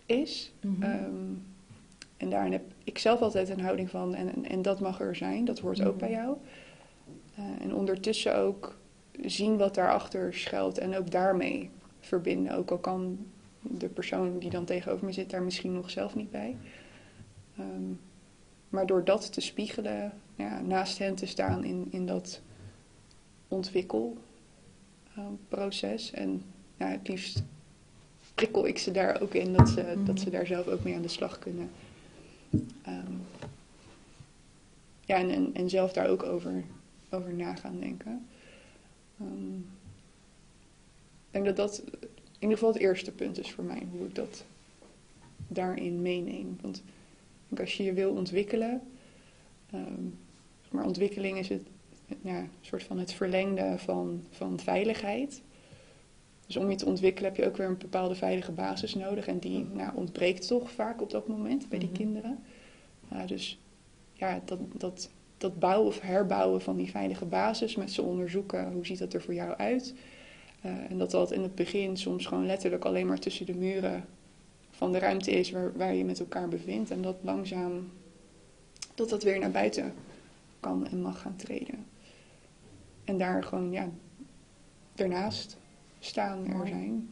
is. 0.05 0.53
Mhm. 0.61 0.83
Ehm, 0.83 1.33
en 2.17 2.29
daarin 2.29 2.51
heb 2.51 2.63
ik 2.83 2.97
zelf 2.97 3.21
altijd 3.21 3.49
een 3.49 3.61
houding 3.61 3.89
van, 3.89 4.15
en, 4.15 4.35
en, 4.35 4.49
en 4.49 4.61
dat 4.61 4.79
mag 4.79 4.99
er 4.99 5.15
zijn, 5.15 5.45
dat 5.45 5.59
hoort 5.59 5.81
ook 5.81 5.87
Mhm. 5.95 5.97
bij 5.97 6.11
jou. 6.11 6.37
Eh, 7.35 7.43
en 7.61 7.75
ondertussen 7.75 8.35
ook 8.35 8.75
zien 9.25 9.57
wat 9.57 9.75
daarachter 9.75 10.33
schuilt 10.33 10.77
en 10.77 10.97
ook 10.97 11.11
daarmee 11.11 11.69
verbinden. 11.99 12.55
Ook 12.55 12.71
al 12.71 12.77
kan 12.77 13.17
de 13.61 13.87
persoon 13.89 14.39
die 14.39 14.49
dan 14.49 14.65
tegenover 14.65 15.05
me 15.05 15.11
zit 15.11 15.29
daar 15.29 15.43
misschien 15.43 15.73
nog 15.73 15.89
zelf 15.89 16.15
niet 16.15 16.31
bij. 16.31 16.57
Ehm, 17.57 17.93
maar 18.69 18.85
door 18.85 19.03
dat 19.03 19.33
te 19.33 19.41
spiegelen, 19.41 20.11
ja, 20.35 20.61
naast 20.61 20.97
hen 20.97 21.15
te 21.15 21.25
staan 21.25 21.63
in, 21.63 21.87
in 21.89 22.05
dat 22.05 22.41
ontwikkelproces. 23.53 26.11
en 26.11 26.43
ja, 26.77 26.87
het 26.87 27.07
liefst 27.07 27.43
prikkel 28.35 28.67
ik 28.67 28.77
ze 28.77 28.91
daar 28.91 29.21
ook 29.21 29.33
in 29.33 29.53
dat 29.53 29.69
ze, 29.69 29.81
Mhm. 29.95 30.05
dat 30.05 30.19
ze 30.19 30.29
daar 30.29 30.45
zelf 30.45 30.67
ook 30.67 30.83
mee 30.83 30.95
aan 30.95 31.01
de 31.01 31.07
slag 31.07 31.39
kunnen. 31.39 31.69
Ehm, 32.81 33.11
ja, 35.05 35.17
en, 35.17 35.29
en, 35.29 35.49
en 35.53 35.69
zelf 35.69 35.93
daar 35.93 36.09
ook 36.09 36.23
over, 36.23 36.63
over 37.09 37.33
na 37.33 37.55
gaan 37.55 37.79
denken. 37.79 38.25
Ehm, 39.19 39.55
ik 39.55 39.63
denk 41.31 41.45
dat 41.45 41.55
dat 41.55 41.83
in 42.39 42.49
ieder 42.49 42.57
geval 42.57 42.73
het 42.73 42.81
eerste 42.81 43.11
punt 43.11 43.39
is 43.39 43.51
voor 43.51 43.63
mij, 43.63 43.87
hoe 43.91 44.07
ik 44.07 44.15
dat 44.15 44.43
daarin 45.47 46.01
meeneem. 46.01 46.57
Want 46.61 46.83
als 47.57 47.77
je 47.77 47.83
je 47.83 47.93
wil 47.93 48.11
ontwikkelen, 48.11 48.81
ehm, 49.71 50.03
maar 50.71 50.85
ontwikkeling 50.85 51.37
is 51.37 51.49
het, 51.49 51.61
ja, 52.21 52.37
een 52.37 52.49
soort 52.61 52.83
van 52.83 52.99
het 52.99 53.13
verlengde 53.13 53.73
van, 53.77 54.23
van 54.29 54.59
veiligheid. 54.59 55.41
Dus 56.45 56.57
om 56.57 56.69
je 56.69 56.75
te 56.75 56.85
ontwikkelen 56.85 57.29
heb 57.31 57.39
je 57.43 57.49
ook 57.49 57.57
weer 57.57 57.67
een 57.67 57.77
bepaalde 57.77 58.15
veilige 58.15 58.51
basis 58.51 58.95
nodig. 58.95 59.27
En 59.27 59.39
die 59.39 59.65
nou, 59.73 59.91
ontbreekt 59.95 60.47
toch 60.47 60.71
vaak 60.71 61.01
op 61.01 61.09
dat 61.09 61.27
moment 61.27 61.69
bij 61.69 61.79
die 61.79 61.87
Mhm. 61.87 61.97
kinderen. 61.97 62.39
Dus 63.25 63.59
ja, 64.13 64.41
dat, 64.45 64.59
dat, 64.77 65.09
dat 65.37 65.59
bouwen 65.59 65.87
of 65.87 65.99
herbouwen 65.99 66.61
van 66.61 66.77
die 66.77 66.89
veilige 66.91 67.25
basis, 67.25 67.75
met 67.75 67.91
ze 67.91 68.01
onderzoeken 68.01 68.71
hoe 68.71 68.85
ziet 68.85 68.99
dat 68.99 69.13
er 69.13 69.21
voor 69.21 69.33
jou 69.33 69.53
uit. 69.57 69.93
Eh, 70.61 70.71
en 70.89 70.97
dat 70.97 71.11
dat 71.11 71.31
in 71.31 71.41
het 71.41 71.55
begin 71.55 71.97
soms 71.97 72.25
gewoon 72.25 72.45
letterlijk 72.45 72.85
alleen 72.85 73.07
maar 73.07 73.19
tussen 73.19 73.45
de 73.45 73.55
muren 73.55 74.05
van 74.71 74.91
de 74.91 74.99
ruimte 74.99 75.31
is 75.31 75.51
waar, 75.51 75.77
waar 75.77 75.93
je 75.93 76.05
met 76.05 76.19
elkaar 76.19 76.47
bevindt. 76.47 76.91
En 76.91 77.01
dat 77.01 77.15
langzaam, 77.21 77.91
dat 78.95 79.09
dat 79.09 79.23
weer 79.23 79.39
naar 79.39 79.51
buiten 79.51 79.93
kan 80.59 80.87
en 80.87 81.01
mag 81.01 81.21
gaan 81.21 81.35
treden. 81.35 81.85
En 83.03 83.17
daar 83.17 83.43
gewoon, 83.43 83.71
ja, 83.71 83.89
ernaast 84.95 85.57
staan, 85.99 86.45
er 86.47 86.67
zijn. 86.67 87.11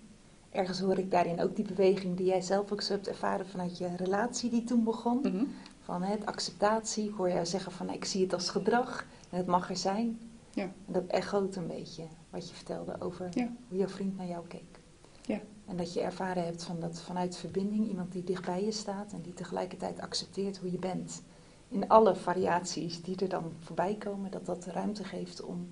Ergens 0.49 0.79
hoor 0.79 0.97
ik 0.97 1.11
daarin 1.11 1.41
ook 1.41 1.55
die 1.55 1.65
beweging 1.65 2.17
die 2.17 2.25
jij 2.25 2.41
zelf 2.41 2.71
ook 2.71 2.81
zo 2.81 2.93
hebt 2.93 3.07
ervaren 3.07 3.47
vanuit 3.47 3.77
je 3.77 3.95
relatie 3.95 4.49
die 4.49 4.63
toen 4.63 4.83
begon. 4.83 5.19
Mhm. 5.21 5.43
Van 5.83 6.01
het 6.03 6.25
acceptatie, 6.25 7.09
ik 7.09 7.15
hoor 7.15 7.29
jou 7.29 7.45
zeggen 7.45 7.71
van 7.71 7.89
ik 7.89 8.05
zie 8.05 8.21
het 8.23 8.33
als 8.33 8.49
gedrag 8.49 9.05
en 9.29 9.37
het 9.37 9.47
mag 9.47 9.69
er 9.69 9.77
zijn. 9.77 10.19
Ja. 10.53 10.63
En 10.63 10.93
dat 10.93 11.05
echoot 11.07 11.55
een 11.55 11.67
beetje 11.67 12.03
wat 12.29 12.49
je 12.49 12.55
vertelde 12.55 12.95
over 13.01 13.29
Ja. 13.33 13.51
hoe 13.67 13.77
jouw 13.77 13.87
vriend 13.87 14.17
naar 14.17 14.27
jou 14.27 14.47
keek. 14.47 14.79
Ja. 15.21 15.39
En 15.65 15.77
dat 15.77 15.93
je 15.93 16.01
ervaren 16.01 16.45
hebt 16.45 16.63
van 16.63 16.79
dat 16.79 17.01
vanuit 17.01 17.37
verbinding, 17.37 17.87
iemand 17.87 18.11
die 18.11 18.23
dicht 18.23 18.45
bij 18.45 18.65
je 18.65 18.71
staat 18.71 19.13
en 19.13 19.21
die 19.21 19.33
tegelijkertijd 19.33 19.99
accepteert 19.99 20.57
hoe 20.57 20.71
je 20.71 20.79
bent. 20.79 21.21
In 21.67 21.87
alle 21.87 22.15
variaties 22.15 23.01
die 23.01 23.15
er 23.15 23.29
dan 23.29 23.51
voorbij 23.59 23.95
komen, 23.95 24.31
dat 24.31 24.45
dat 24.45 24.65
ruimte 24.65 25.03
geeft 25.03 25.41
om 25.43 25.67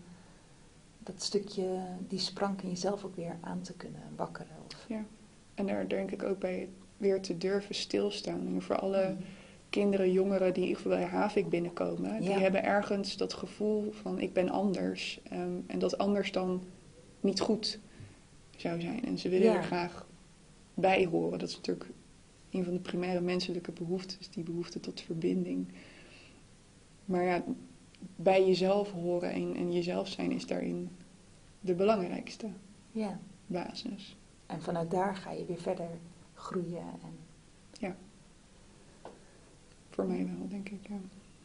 dat 1.11 1.21
stukje, 1.23 1.79
die 2.07 2.19
sprank 2.19 2.61
in 2.61 2.69
jezelf 2.69 3.03
ook 3.05 3.15
weer 3.15 3.37
aan 3.41 3.61
te 3.61 3.73
kunnen 3.73 4.01
wakkeren. 4.15 4.55
Of, 4.65 4.87
En 5.53 5.65
daar 5.65 5.87
denk 5.87 6.11
ik 6.11 6.23
ook 6.23 6.39
bij 6.39 6.69
weer 6.97 7.21
te 7.21 7.37
durven 7.37 7.75
stilstaan. 7.75 8.61
Voor 8.61 8.79
alle 8.79 9.15
kinderen, 9.69 10.11
jongeren 10.11 10.53
die 10.53 10.63
in 10.63 10.67
ieder 10.69 10.81
geval 10.83 10.97
bij 10.97 11.07
Havik 11.07 11.49
binnenkomen, 11.49 12.19
die 12.21 12.29
Ja. 12.29 12.39
hebben 12.39 12.63
ergens 12.63 13.17
dat 13.17 13.33
gevoel 13.33 13.91
van 13.91 14.19
ik 14.19 14.33
ben 14.33 14.49
anders. 14.49 15.19
Ehm, 15.23 15.51
en 15.67 15.79
dat 15.79 15.97
anders 15.97 16.31
dan 16.31 16.63
niet 17.19 17.39
goed 17.39 17.79
zou 18.57 18.81
zijn. 18.81 19.05
En 19.05 19.17
ze 19.17 19.29
willen 19.29 19.47
Ja. 19.47 19.55
er 19.55 19.63
graag 19.63 20.07
bij 20.73 21.05
horen. 21.05 21.39
Dat 21.39 21.49
is 21.49 21.55
natuurlijk 21.55 21.89
een 22.51 22.63
van 22.63 22.73
de 22.73 22.79
primaire 22.79 23.21
menselijke 23.21 23.71
behoeftes, 23.71 24.29
die 24.29 24.43
behoefte 24.43 24.79
tot 24.79 25.01
verbinding. 25.01 25.67
Maar 27.05 27.23
ja, 27.23 27.43
bij 28.15 28.45
jezelf 28.47 28.91
horen 28.91 29.31
en, 29.31 29.55
en 29.55 29.71
jezelf 29.73 30.07
zijn 30.07 30.31
is 30.31 30.45
daarin 30.47 30.89
de 31.59 31.73
belangrijkste 31.73 32.47
ja. 32.91 33.19
basis. 33.47 34.17
En 34.45 34.61
vanuit 34.61 34.91
daar 34.91 35.15
ga 35.15 35.31
je 35.31 35.45
weer 35.45 35.57
verder 35.61 35.89
groeien. 36.33 36.77
En, 36.81 37.17
Voor 39.89 40.05
mij 40.07 40.25
wel, 40.37 40.47
denk 40.47 40.69
ik. 40.69 40.87
Ja. 40.87 40.95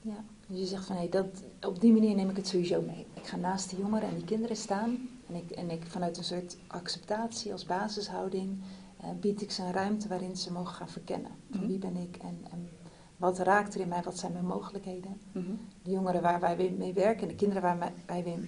ja. 0.00 0.24
Dus 0.46 0.58
je 0.58 0.66
zegt 0.66 0.86
van 0.86 0.96
hé, 0.96 1.08
dat, 1.08 1.42
op 1.60 1.80
die 1.80 1.92
manier 1.92 2.14
neem 2.14 2.30
ik 2.30 2.36
het 2.36 2.46
sowieso 2.48 2.82
mee. 2.82 3.06
Ik 3.14 3.26
ga 3.26 3.36
naast 3.36 3.70
de 3.70 3.76
jongeren 3.76 4.08
en 4.08 4.14
die 4.14 4.24
kinderen 4.24 4.56
staan. 4.56 5.08
En 5.28 5.34
ik, 5.34 5.50
en 5.50 5.70
ik 5.70 5.86
vanuit 5.86 6.16
een 6.18 6.24
soort 6.24 6.56
acceptatie 6.66 7.52
als 7.52 7.64
basishouding 7.64 8.58
eh, 9.00 9.08
bied 9.20 9.42
ik 9.42 9.50
ze 9.50 9.62
een 9.62 9.72
ruimte 9.72 10.08
waarin 10.08 10.36
ze 10.36 10.52
mogen 10.52 10.74
gaan 10.74 10.88
verkennen. 10.88 11.30
Van 11.50 11.60
Mhm. 11.60 11.68
wie 11.68 11.78
ben 11.78 11.96
ik 11.96 12.16
en, 12.16 12.38
en 12.50 12.68
wat 13.16 13.38
raakt 13.38 13.74
er 13.74 13.80
in 13.80 13.88
mij, 13.88 14.02
wat 14.02 14.18
zijn 14.18 14.32
mijn 14.32 14.46
mogelijkheden. 14.46 15.20
Mhm. 15.32 15.44
De 15.82 15.90
jongeren 15.90 16.22
waar 16.22 16.40
wij 16.40 16.74
mee 16.78 16.92
werken, 16.92 17.28
de 17.28 17.34
kinderen 17.34 17.62
waar 17.62 17.78
wij, 18.06 18.24
eh, 18.24 18.38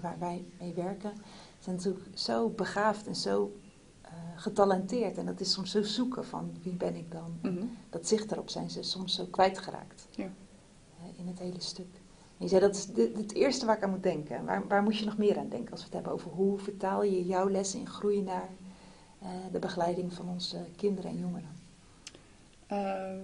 waar 0.00 0.16
wij 0.18 0.44
mee 0.60 0.72
werken, 0.74 1.12
zijn 1.58 1.76
natuurlijk 1.76 2.06
zo 2.18 2.48
begaafd 2.48 3.06
en 3.06 3.16
zo 3.16 3.56
eh, 4.02 4.10
getalenteerd. 4.36 5.18
En 5.18 5.26
dat 5.26 5.40
is 5.40 5.52
soms 5.52 5.70
zo 5.70 5.82
zoeken 5.82 6.24
van 6.24 6.54
wie 6.62 6.72
ben 6.72 6.94
ik 6.94 7.10
dan. 7.12 7.38
Mhm. 7.42 7.64
Dat 7.90 8.08
zicht 8.08 8.28
daarop 8.28 8.48
zijn 8.50 8.70
ze 8.70 8.82
soms 8.82 9.14
zo 9.14 9.24
kwijtgeraakt 9.30 10.06
Ja. 10.10 10.24
eh, 10.24 11.18
in 11.18 11.26
het 11.26 11.38
hele 11.38 11.60
stuk. 11.60 11.86
En 12.38 12.44
je 12.44 12.48
zei 12.48 12.60
dat 12.60 12.74
is 12.74 12.86
de- 12.86 13.12
het 13.16 13.34
eerste 13.34 13.66
waar 13.66 13.76
ik 13.76 13.82
aan 13.82 13.90
moet 13.90 14.02
denken. 14.02 14.44
Waar, 14.44 14.66
waar 14.68 14.82
moet 14.82 14.98
je 14.98 15.04
nog 15.04 15.18
meer 15.18 15.38
aan 15.38 15.48
denken 15.48 15.70
als 15.70 15.80
we 15.80 15.84
het 15.86 15.94
hebben 15.94 16.12
over 16.12 16.30
hoe 16.30 16.58
vertaal 16.58 17.02
je 17.02 17.24
jouw 17.26 17.48
lessen 17.50 17.80
in 17.80 17.88
groei 17.88 18.22
naar 18.22 18.48
eh, 19.18 19.28
de 19.52 19.58
begeleiding 19.58 20.12
van 20.12 20.28
onze 20.28 20.56
kinderen 20.76 21.10
en 21.10 21.18
jongeren? 21.18 21.48
Ehm, 22.66 23.22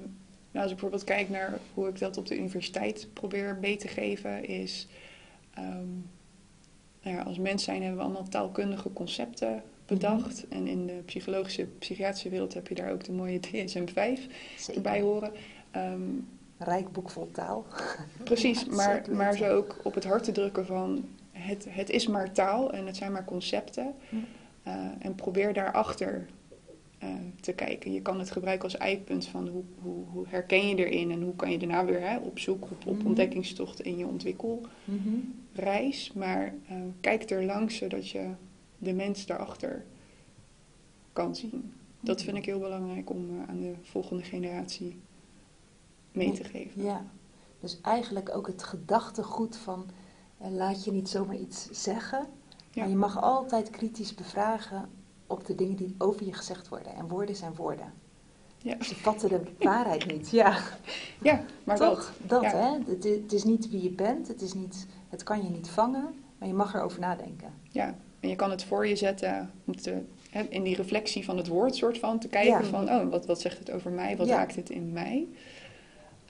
nou, 0.50 0.62
als 0.64 0.64
ik 0.64 0.70
bijvoorbeeld 0.70 1.04
kijk 1.04 1.28
naar 1.28 1.58
hoe 1.74 1.88
ik 1.88 1.98
dat 1.98 2.16
op 2.16 2.26
de 2.26 2.36
universiteit 2.38 3.08
probeer 3.12 3.56
mee 3.60 3.76
te 3.76 3.88
geven, 3.88 4.44
is 4.44 4.88
ehm, 5.54 5.88
nou 7.02 7.16
ja, 7.16 7.22
als 7.22 7.38
mens 7.38 7.64
zijn 7.64 7.80
hebben 7.80 7.98
we 7.98 8.04
allemaal 8.04 8.28
taalkundige 8.28 8.92
concepten 8.92 9.62
bedacht. 9.86 10.48
En 10.48 10.66
in 10.66 10.86
de 10.86 11.02
psychologische, 11.04 11.66
psychiatrische 11.78 12.28
wereld 12.28 12.54
heb 12.54 12.68
je 12.68 12.74
daar 12.74 12.92
ook 12.92 13.04
de 13.04 13.12
mooie 13.12 13.40
DSM-5 13.46 14.20
erbij 14.74 15.00
horen. 15.00 15.32
Ehm, 15.70 16.00
Rijk 16.62 16.92
boek 16.92 17.10
vol 17.10 17.30
taal. 17.30 17.64
precies, 18.24 18.64
maar, 18.64 19.04
maar 19.12 19.36
zo 19.36 19.56
ook 19.56 19.76
op 19.82 19.94
het 19.94 20.04
hart 20.04 20.24
te 20.24 20.32
drukken 20.32 20.66
van 20.66 21.04
het, 21.32 21.66
het 21.68 21.90
is 21.90 22.06
maar 22.06 22.32
taal 22.32 22.72
en 22.72 22.86
het 22.86 22.96
zijn 22.96 23.12
maar 23.12 23.24
concepten. 23.24 23.94
Hm. 24.08 24.16
Eh, 24.62 24.74
en 24.98 25.14
probeer 25.14 25.52
daarachter 25.52 26.26
eh 26.98 27.08
te 27.40 27.52
kijken. 27.52 27.92
Je 27.92 28.02
kan 28.02 28.18
het 28.18 28.30
gebruiken 28.30 28.64
als 28.64 28.76
eikpunt 28.76 29.26
van 29.26 29.48
hoe, 29.48 29.62
hoe, 29.82 30.04
hoe 30.12 30.24
herken 30.28 30.68
je 30.68 30.74
erin 30.88 31.10
en 31.10 31.22
hoe 31.22 31.36
kan 31.36 31.50
je 31.50 31.58
daarna 31.58 31.84
weer 31.84 32.00
hè, 32.08 32.18
op 32.18 32.38
zoek 32.38 32.64
op, 32.64 32.86
op 32.86 32.96
Mhm. 32.96 33.06
ontdekkingstocht 33.06 33.80
in 33.80 33.98
je 33.98 34.06
ontwikkelreis. 35.50 36.12
Maar 36.12 36.54
eh, 36.68 36.76
kijk 37.00 37.30
er 37.30 37.44
langs 37.44 37.76
zodat 37.76 38.08
je 38.08 38.30
de 38.78 38.92
mens 38.92 39.26
daarachter 39.26 39.84
kan 41.12 41.36
zien. 41.36 41.72
Dat 42.00 42.22
vind 42.22 42.36
ik 42.36 42.44
heel 42.44 42.58
belangrijk 42.58 43.10
om 43.10 43.30
eh, 43.30 43.48
aan 43.48 43.60
de 43.60 43.74
volgende 43.82 44.22
generatie 44.22 45.00
mee 46.12 46.32
te 46.32 46.44
geven. 46.44 46.82
Ja, 46.82 47.04
dus 47.60 47.80
eigenlijk 47.80 48.36
ook 48.36 48.46
het 48.46 48.62
gedachtegoed 48.62 49.56
van 49.56 49.86
eh, 50.38 50.50
laat 50.50 50.84
je 50.84 50.92
niet 50.92 51.08
zomaar 51.08 51.36
iets 51.36 51.68
zeggen, 51.70 52.26
Ja. 52.70 52.80
Maar 52.80 52.88
je 52.88 52.96
mag 52.96 53.22
altijd 53.22 53.70
kritisch 53.70 54.14
bevragen 54.14 54.88
op 55.26 55.46
de 55.46 55.54
dingen 55.54 55.76
die 55.76 55.94
over 55.98 56.26
je 56.26 56.32
gezegd 56.32 56.68
worden. 56.68 56.94
En 56.94 57.08
woorden 57.08 57.36
zijn 57.36 57.54
woorden. 57.54 57.92
Ja. 58.62 58.82
Ze 58.82 58.94
vatten 58.94 59.28
de 59.28 59.40
waarheid 59.58 60.06
niet. 60.06 60.30
Ja, 60.30 60.58
Ja, 61.22 61.44
maar 61.64 61.76
toch? 61.76 62.14
dat. 62.18 62.28
Dat, 62.28 62.42
ja. 62.42 62.56
hè? 62.56 62.92
Het 62.92 63.32
is 63.32 63.44
niet 63.44 63.70
wie 63.70 63.82
je 63.82 63.90
bent. 63.90 64.28
Het, 64.28 64.42
is 64.42 64.54
niet, 64.54 64.86
het 65.10 65.22
kan 65.22 65.42
je 65.42 65.50
niet 65.50 65.68
vangen. 65.68 66.14
Maar 66.38 66.48
je 66.48 66.54
mag 66.54 66.74
erover 66.74 67.00
nadenken. 67.00 67.52
Ja, 67.70 67.94
en 68.20 68.28
je 68.28 68.36
kan 68.36 68.50
het 68.50 68.64
voor 68.64 68.86
je 68.86 68.96
zetten 68.96 69.50
om 69.64 69.76
te, 69.76 70.02
hè, 70.30 70.42
in 70.42 70.62
die 70.62 70.76
reflectie 70.76 71.24
van 71.24 71.36
het 71.36 71.46
woord 71.48 71.74
soort 71.76 71.98
van 71.98 72.18
te 72.18 72.28
kijken 72.28 72.50
Ja. 72.52 72.62
van, 72.64 72.88
oh, 72.90 73.10
wat, 73.10 73.26
wat 73.26 73.40
zegt 73.40 73.58
het 73.58 73.70
over 73.70 73.90
mij? 73.90 74.16
Wat 74.16 74.26
Ja. 74.26 74.36
raakt 74.36 74.56
het 74.56 74.70
in 74.70 74.92
mij? 74.92 75.26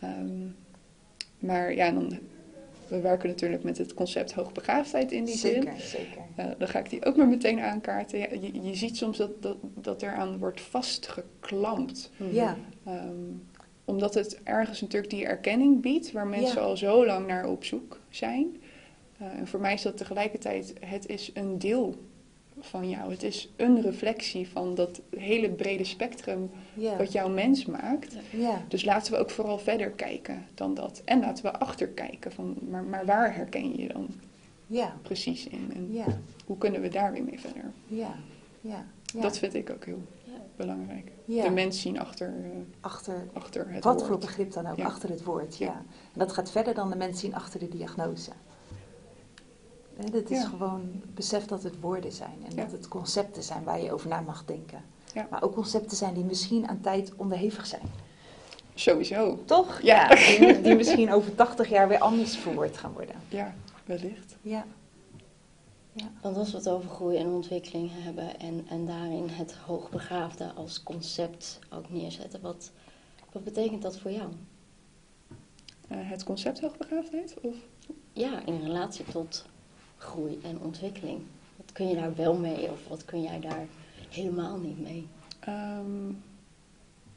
Ehm, 0.01 0.47
maar 1.39 1.75
ja, 1.75 1.91
dan, 1.91 2.19
we 2.89 3.01
werken 3.01 3.29
natuurlijk 3.29 3.63
met 3.63 3.79
het 3.79 3.95
concept 3.95 4.33
hoogbegaafdheid 4.33 5.13
in 5.13 5.25
die 5.25 5.37
zin. 5.37 5.53
zeker, 5.63 5.81
zeker. 5.81 6.23
Eh, 6.37 6.47
dan 6.59 6.69
ga 6.69 6.79
ik 6.79 6.91
die 6.91 7.05
ook 7.05 7.17
maar 7.17 7.29
meteen 7.29 7.61
aankaarten. 7.61 8.19
Ja, 8.19 8.27
je, 8.41 8.63
je 8.63 8.75
ziet 8.75 8.97
soms 8.97 9.17
dat, 9.17 9.43
dat, 9.43 9.57
dat 9.75 10.03
eraan 10.03 10.39
wordt 10.39 10.61
vastgeklampt. 10.61 12.11
Ja, 12.31 12.57
Ehm, 12.85 13.15
omdat 13.85 14.15
het 14.15 14.41
ergens 14.43 14.81
natuurlijk 14.81 15.13
die 15.13 15.25
erkenning 15.27 15.81
biedt 15.81 16.13
waar 16.13 16.27
mensen 16.27 16.61
Ja. 16.61 16.67
al 16.67 16.77
zo 16.77 17.07
lang 17.07 17.27
naar 17.27 17.49
op 17.49 17.65
zoek 17.65 17.99
zijn. 18.09 18.57
Eh, 19.21 19.27
en 19.39 19.47
voor 19.47 19.61
mij 19.61 19.75
is 19.75 19.83
dat 19.83 19.97
tegelijkertijd, 19.97 20.75
het 20.85 21.07
is 21.07 21.31
een 21.35 21.59
deel 21.59 21.95
van 22.61 22.89
jou. 22.89 23.11
Het 23.11 23.23
is 23.23 23.53
een 23.57 23.83
reflectie 23.83 24.49
van 24.49 24.75
dat 24.75 25.01
hele 25.17 25.51
brede 25.51 25.85
spectrum 25.85 26.51
wat 26.99 27.13
jouw 27.13 27.29
mens 27.29 27.67
maakt. 27.67 28.17
ja. 28.33 28.63
Dus 28.69 28.85
laten 28.85 29.13
we 29.13 29.19
ook 29.19 29.31
vooral 29.31 29.59
verder 29.59 29.91
kijken 29.91 30.47
dan 30.55 30.75
dat. 30.75 31.03
En 31.05 31.21
laten 31.21 31.45
we 31.45 31.53
achterkijken 31.59 32.33
van, 32.33 32.57
maar, 32.69 32.83
maar 32.85 33.07
waar 33.07 33.35
herken 33.35 33.71
je 33.71 33.83
je 33.83 33.89
dan 33.89 34.09
Ja, 34.67 34.97
precies 35.03 35.47
in? 35.47 35.71
En 35.75 35.93
ja, 35.93 36.05
hoe 36.47 36.59
kunnen 36.59 36.81
we 36.81 36.89
daar 36.89 37.13
weer 37.13 37.25
mee 37.25 37.41
verder? 37.41 37.65
ja, 37.87 38.15
ja. 38.61 38.87
ja. 39.05 39.21
Dat 39.21 39.39
vind 39.39 39.55
ik 39.55 39.71
ook 39.71 39.85
heel 39.85 40.03
belangrijk. 40.57 41.13
De 41.25 41.51
mens 41.51 41.81
zien 41.81 41.99
achter, 42.01 42.29
eh, 42.45 42.51
Achter 42.81 43.29
achter 43.33 43.67
het 43.71 43.85
wat 43.85 43.95
woord. 43.95 44.07
voor 44.07 44.19
begrip 44.19 44.53
dan 44.53 44.67
ook, 44.67 44.77
Ja. 44.77 44.85
achter 44.85 45.09
het 45.09 45.25
woord. 45.25 45.57
Ja. 45.57 45.67
Ja. 45.67 45.73
En 46.13 46.19
dat 46.19 46.33
gaat 46.33 46.51
verder 46.51 46.75
dan 46.75 46.91
de 46.91 46.97
mens 46.97 47.21
zien 47.21 47.35
achter 47.35 47.61
de 47.61 47.69
diagnose. 47.69 48.31
Hè, 50.01 50.17
Het 50.19 50.31
is 50.31 50.39
Ja. 50.43 50.49
gewoon 50.49 51.03
besef 51.15 51.45
dat 51.47 51.63
het 51.63 51.81
woorden 51.81 52.13
zijn 52.13 52.45
en 52.49 52.57
Ja. 52.57 52.63
dat 52.63 52.73
het 52.73 52.89
concepten 52.89 53.43
zijn 53.43 53.65
waar 53.65 53.81
je 53.83 53.93
over 53.93 54.09
na 54.09 54.21
mag 54.21 54.45
denken. 54.45 54.83
Ja. 55.15 55.27
Maar 55.31 55.43
ook 55.43 55.55
concepten 55.55 55.97
zijn 55.97 56.15
die 56.15 56.25
misschien 56.25 56.69
aan 56.69 56.81
tijd 56.81 57.13
onderhevig 57.17 57.67
zijn. 57.67 57.83
Sowieso. 58.75 59.39
Toch? 59.45 59.81
Ja. 59.81 60.09
Die, 60.15 60.61
die 60.61 60.75
misschien 60.83 61.13
over 61.13 61.35
80 61.35 61.69
jaar 61.69 61.89
weer 61.89 61.99
anders 61.99 62.37
verwoord 62.37 62.77
gaan 62.77 62.93
worden. 62.93 63.15
Ja, 63.29 63.55
wellicht. 63.85 64.37
Ja. 64.43 64.65
Want 66.23 66.37
als 66.37 66.51
we 66.51 66.57
het 66.57 66.69
over 66.69 66.91
groei 66.91 67.17
en 67.17 67.27
ontwikkeling 67.27 67.91
hebben 67.93 68.39
en, 68.41 68.67
en 68.69 68.87
daarin 68.87 69.29
het 69.29 69.53
hoogbegaafde 69.55 70.53
als 70.53 70.83
concept 70.83 71.59
ook 71.71 71.91
neerzetten, 71.91 72.41
wat, 72.41 72.71
wat 73.33 73.45
betekent 73.45 73.83
dat 73.83 73.99
voor 73.99 74.11
jou? 74.11 74.29
Eh, 75.89 75.99
het 76.01 76.25
concept 76.25 76.61
hoogbegaafdheid? 76.61 77.35
Of? 77.43 77.55
Ja, 78.13 78.45
in 78.47 78.61
relatie 78.63 79.05
tot 79.05 79.45
groei 80.01 80.39
en 80.43 80.61
ontwikkeling. 80.61 81.21
Wat 81.57 81.73
kun 81.73 81.89
je 81.89 81.95
daar 81.95 82.15
wel 82.15 82.35
mee 82.35 82.71
of 82.71 82.89
wat 82.89 83.05
kun 83.05 83.23
jij 83.23 83.41
daar 83.41 83.67
helemaal 84.09 84.59
niet 84.59 84.81
mee? 84.81 85.07
Ehm, 85.41 86.07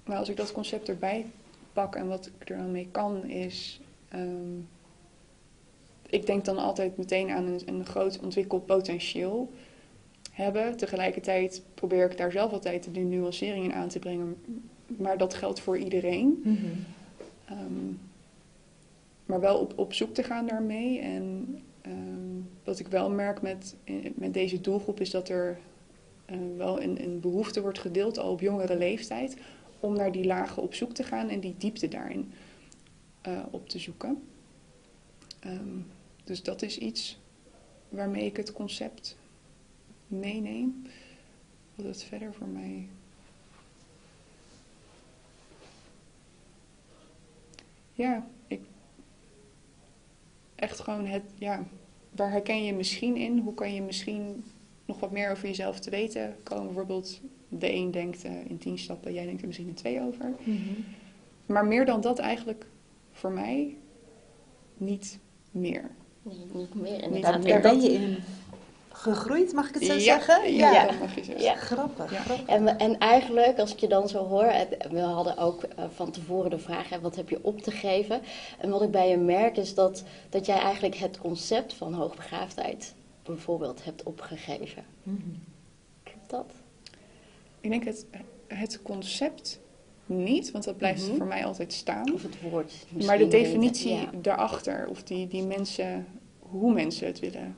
maar 0.06 0.18
als 0.18 0.30
ik 0.30 0.38
dat 0.38 0.52
concept 0.52 0.90
erbij 0.90 1.26
pak 1.74 1.96
en 1.96 2.08
wat 2.08 2.32
ik 2.40 2.50
er 2.50 2.58
dan 2.58 2.72
mee 2.72 2.88
kan 2.92 3.26
is... 3.26 3.80
ehm, 4.10 4.60
ik 6.10 6.26
denk 6.26 6.46
dan 6.46 6.58
altijd 6.58 6.98
meteen 6.98 7.30
aan 7.30 7.46
een, 7.46 7.62
een 7.66 7.86
groot 7.86 8.20
ontwikkelpotentieel 8.20 9.52
hebben. 10.32 10.78
Tegelijkertijd 10.78 11.64
probeer 11.74 12.12
ik 12.12 12.18
daar 12.18 12.32
zelf 12.32 12.52
altijd 12.52 12.94
de 12.94 13.00
nuancering 13.00 13.66
in 13.66 13.74
aan 13.74 13.88
te 13.88 14.00
brengen. 14.00 14.36
Maar 14.88 15.18
dat 15.18 15.34
geldt 15.34 15.60
voor 15.60 15.78
iedereen. 15.78 16.42
Mhm. 16.44 16.66
Ehm, 17.46 17.94
maar 19.26 19.40
wel 19.40 19.58
op, 19.58 19.74
op 19.80 19.94
zoek 19.94 20.14
te 20.14 20.24
gaan 20.24 20.48
daarmee. 20.48 21.00
En 21.00 21.58
ehm, 21.84 22.42
wat 22.64 22.80
ik 22.80 22.88
wel 22.88 23.10
merk 23.10 23.42
met, 23.42 23.76
eh, 23.84 23.96
met 24.16 24.34
deze 24.34 24.62
doelgroep 24.62 25.00
is 25.00 25.10
dat 25.10 25.30
er 25.30 25.60
eh, 26.26 26.38
wel 26.58 26.82
een, 26.82 27.04
een 27.04 27.20
behoefte 27.20 27.62
wordt 27.62 27.80
gedeeld 27.80 28.18
al 28.18 28.32
op 28.32 28.40
jongere 28.40 28.78
leeftijd 28.78 29.38
om 29.80 29.96
naar 29.96 30.12
die 30.12 30.26
lagen 30.26 30.64
op 30.64 30.74
zoek 30.74 30.94
te 30.94 31.04
gaan 31.04 31.30
en 31.30 31.40
die 31.40 31.56
diepte 31.58 31.88
daarin 31.88 32.32
eh, 33.22 33.40
op 33.52 33.70
te 33.70 33.80
zoeken. 33.80 34.24
Ehm, 35.40 35.80
dus 36.24 36.44
dat 36.44 36.62
is 36.62 36.78
iets 36.78 37.20
waarmee 37.90 38.26
ik 38.26 38.38
het 38.38 38.54
concept 38.54 39.18
meeneem. 40.08 40.82
Wat 41.76 41.86
het 41.86 42.04
verder 42.04 42.34
voor 42.34 42.48
mij 42.48 42.88
Ja. 47.94 48.28
Echt 50.64 50.80
gewoon 50.80 51.06
het, 51.06 51.24
ja. 51.38 51.64
Waar 52.12 52.32
herken 52.32 52.64
je 52.64 52.74
misschien 52.74 53.16
in? 53.16 53.38
Hoe 53.38 53.54
kan 53.54 53.74
je 53.74 53.82
misschien 53.82 54.44
nog 54.86 55.00
wat 55.00 55.12
meer 55.12 55.32
over 55.32 55.48
jezelf 55.48 55.80
te 55.80 55.90
weten 55.90 56.36
komen? 56.44 56.66
Bijvoorbeeld, 56.66 57.22
de 57.50 57.74
een 57.74 57.92
denkt 57.92 58.24
eh, 58.24 58.32
in 58.50 58.58
tien 58.58 58.78
stappen, 58.78 59.14
jij 59.14 59.26
denkt 59.26 59.42
er 59.42 59.48
misschien 59.48 59.68
in 59.68 59.74
twee 59.74 60.02
over. 60.02 60.34
Mhm. 60.44 60.60
Maar 61.46 61.66
meer 61.66 61.86
dan 61.86 62.02
dat 62.02 62.20
eigenlijk 62.20 62.66
voor 63.12 63.32
mij 63.32 63.78
niet 64.78 65.20
meer. 65.52 65.92
Nee, 66.22 66.36
niet 66.54 66.76
meer 66.76 66.92
Niet 66.92 67.02
inderdaad. 67.02 67.34
Daar, 67.34 67.42
meer 67.42 67.62
daar 67.62 67.74
En 67.74 67.80
ben 67.80 67.82
je 67.82 67.92
in 67.92 68.18
gegroeid, 69.04 69.54
mag 69.54 69.68
ik 69.68 69.74
het 69.74 69.84
zo 69.86 69.94
ja, 69.94 70.00
zeggen? 70.00 70.54
Ja, 70.56 70.72
Ja. 70.72 70.86
dat 70.86 71.00
mag 71.00 71.16
je 71.16 71.24
zo 71.24 71.32
Ja. 71.32 71.40
zeggen. 71.40 71.68
Grappig, 71.78 72.12
Ja. 72.12 72.20
grappig. 72.22 72.48
En, 72.48 72.78
en 72.78 72.98
eigenlijk, 72.98 73.60
als 73.60 73.72
ik 73.74 73.80
je 73.80 73.88
dan 73.88 74.10
zo 74.10 74.26
hoor, 74.26 74.54
we 74.92 75.00
hadden 75.00 75.38
ook 75.38 75.64
eh, 75.64 75.86
van 75.96 76.12
tevoren 76.12 76.50
de 76.50 76.60
vraag, 76.60 76.90
hè, 76.90 77.00
wat 77.00 77.16
heb 77.16 77.30
je 77.30 77.40
op 77.42 77.62
te 77.62 77.72
geven? 77.72 78.22
En 78.60 78.70
wat 78.70 78.82
ik 78.82 78.92
bij 78.92 79.10
je 79.10 79.18
merk 79.18 79.58
is 79.58 79.74
dat, 79.76 80.04
dat 80.30 80.46
jij 80.46 80.58
eigenlijk 80.58 80.96
het 80.96 81.18
concept 81.18 81.74
van 81.74 81.94
hoogbegaafdheid 81.94 82.94
bijvoorbeeld 83.24 83.84
hebt 83.84 84.04
opgegeven. 84.04 84.84
Mhm. 85.04 85.18
Klopt 86.04 86.30
dat? 86.30 86.52
Ik 87.62 87.70
denk 87.70 87.84
het, 87.84 88.06
het 88.48 88.82
concept 88.82 89.60
niet, 90.06 90.52
want 90.52 90.64
dat 90.64 90.78
blijft 90.78 91.08
Mhm. 91.08 91.16
voor 91.18 91.26
mij 91.26 91.46
altijd 91.46 91.74
staan. 91.74 92.14
Of 92.14 92.24
het 92.24 92.42
woord 92.42 92.74
Maar 93.06 93.18
de 93.18 93.28
definitie 93.28 93.94
ja. 93.94 94.10
daarachter, 94.22 94.88
of 94.90 95.04
die, 95.04 95.28
die 95.28 95.44
mensen, 95.46 96.08
hoe 96.40 96.74
mensen 96.74 97.08
het 97.08 97.20
willen 97.20 97.58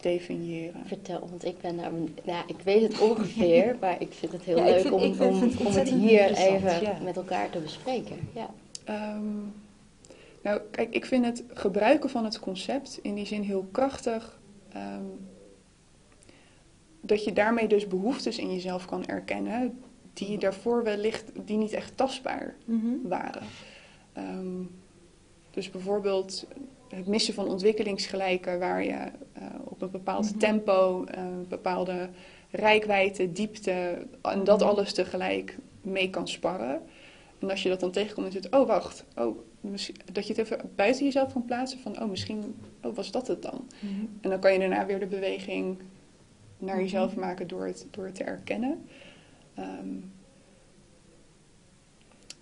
definiëren. 0.00 0.86
Vertel, 0.86 1.20
want 1.30 1.44
ik 1.44 1.60
ben 1.60 1.76
daar, 1.76 1.92
ja, 2.24 2.42
ik 2.46 2.60
weet 2.64 2.82
het 2.82 3.00
ongeveer, 3.00 3.76
maar 3.80 4.00
ik 4.00 4.12
vind 4.12 4.32
het 4.32 4.42
heel 4.42 4.56
Ja, 4.56 4.64
leuk 4.64 4.80
vind- 4.80 4.92
om, 4.94 5.00
vind- 5.14 5.20
om, 5.30 5.38
vind 5.38 5.52
het 5.58 5.66
om 5.66 5.72
het 5.72 5.88
hier 5.88 6.30
even 6.36 6.80
ja. 6.82 6.98
met 7.02 7.16
elkaar 7.16 7.50
te 7.50 7.58
bespreken. 7.58 8.16
Ja. 8.34 8.50
Ehm, 8.84 9.26
nou, 10.42 10.60
kijk, 10.70 10.94
ik 10.94 11.04
vind 11.06 11.24
het 11.24 11.44
gebruiken 11.52 12.10
van 12.10 12.24
het 12.24 12.38
concept 12.40 12.98
in 13.02 13.14
die 13.14 13.26
zin 13.26 13.42
heel 13.42 13.68
krachtig. 13.70 14.38
ehm, 14.72 15.02
dat 17.00 17.24
je 17.24 17.32
daarmee 17.32 17.66
dus 17.68 17.86
behoeftes 17.86 18.38
in 18.38 18.52
jezelf 18.52 18.84
kan 18.86 19.06
erkennen 19.06 19.78
die 20.12 20.30
je 20.30 20.38
daarvoor 20.38 20.82
wellicht 20.84 21.30
die 21.44 21.56
niet 21.56 21.72
echt 21.72 21.96
tastbaar 21.96 22.54
Mhm. 22.64 22.86
waren. 23.02 23.42
Ehm, 24.12 24.62
dus 25.50 25.70
bijvoorbeeld 25.70 26.46
het 26.88 27.06
missen 27.06 27.34
van 27.34 27.48
ontwikkelingsgelijken, 27.48 28.58
waar 28.58 28.84
je 28.84 28.92
eh, 29.32 29.42
op 29.64 29.82
een 29.82 29.90
bepaald 29.90 30.30
Mhm. 30.30 30.38
tempo, 30.38 31.04
eh, 31.04 31.24
bepaalde 31.48 32.08
rijkwijde, 32.50 33.32
diepte 33.32 34.06
en 34.22 34.44
dat 34.44 34.60
Mhm. 34.60 34.68
alles 34.68 34.92
tegelijk 34.92 35.58
mee 35.82 36.10
kan 36.10 36.28
sparren. 36.28 36.80
En 37.38 37.50
als 37.50 37.62
je 37.62 37.68
dat 37.68 37.80
dan 37.80 37.90
tegenkomt, 37.90 38.26
is 38.28 38.34
het, 38.34 38.50
oh 38.50 38.66
wacht, 38.66 39.04
oh, 39.16 39.38
dat 40.12 40.26
je 40.26 40.32
het 40.34 40.38
even 40.38 40.70
buiten 40.74 41.04
jezelf 41.04 41.32
kan 41.32 41.44
plaatsen 41.44 41.78
van, 41.78 42.02
oh 42.02 42.08
misschien, 42.10 42.56
oh 42.82 42.94
was 42.96 43.10
dat 43.10 43.26
het 43.26 43.42
dan? 43.42 43.66
Mhm. 43.80 44.06
En 44.20 44.30
dan 44.30 44.40
kan 44.40 44.52
je 44.52 44.58
daarna 44.58 44.86
weer 44.86 45.00
de 45.00 45.06
beweging 45.06 45.78
naar 46.58 46.80
jezelf 46.80 47.16
maken 47.16 47.48
door 47.48 47.66
het, 47.66 47.86
door 47.90 48.04
het 48.04 48.14
te 48.14 48.24
erkennen. 48.24 48.84
Ehm, 49.54 49.88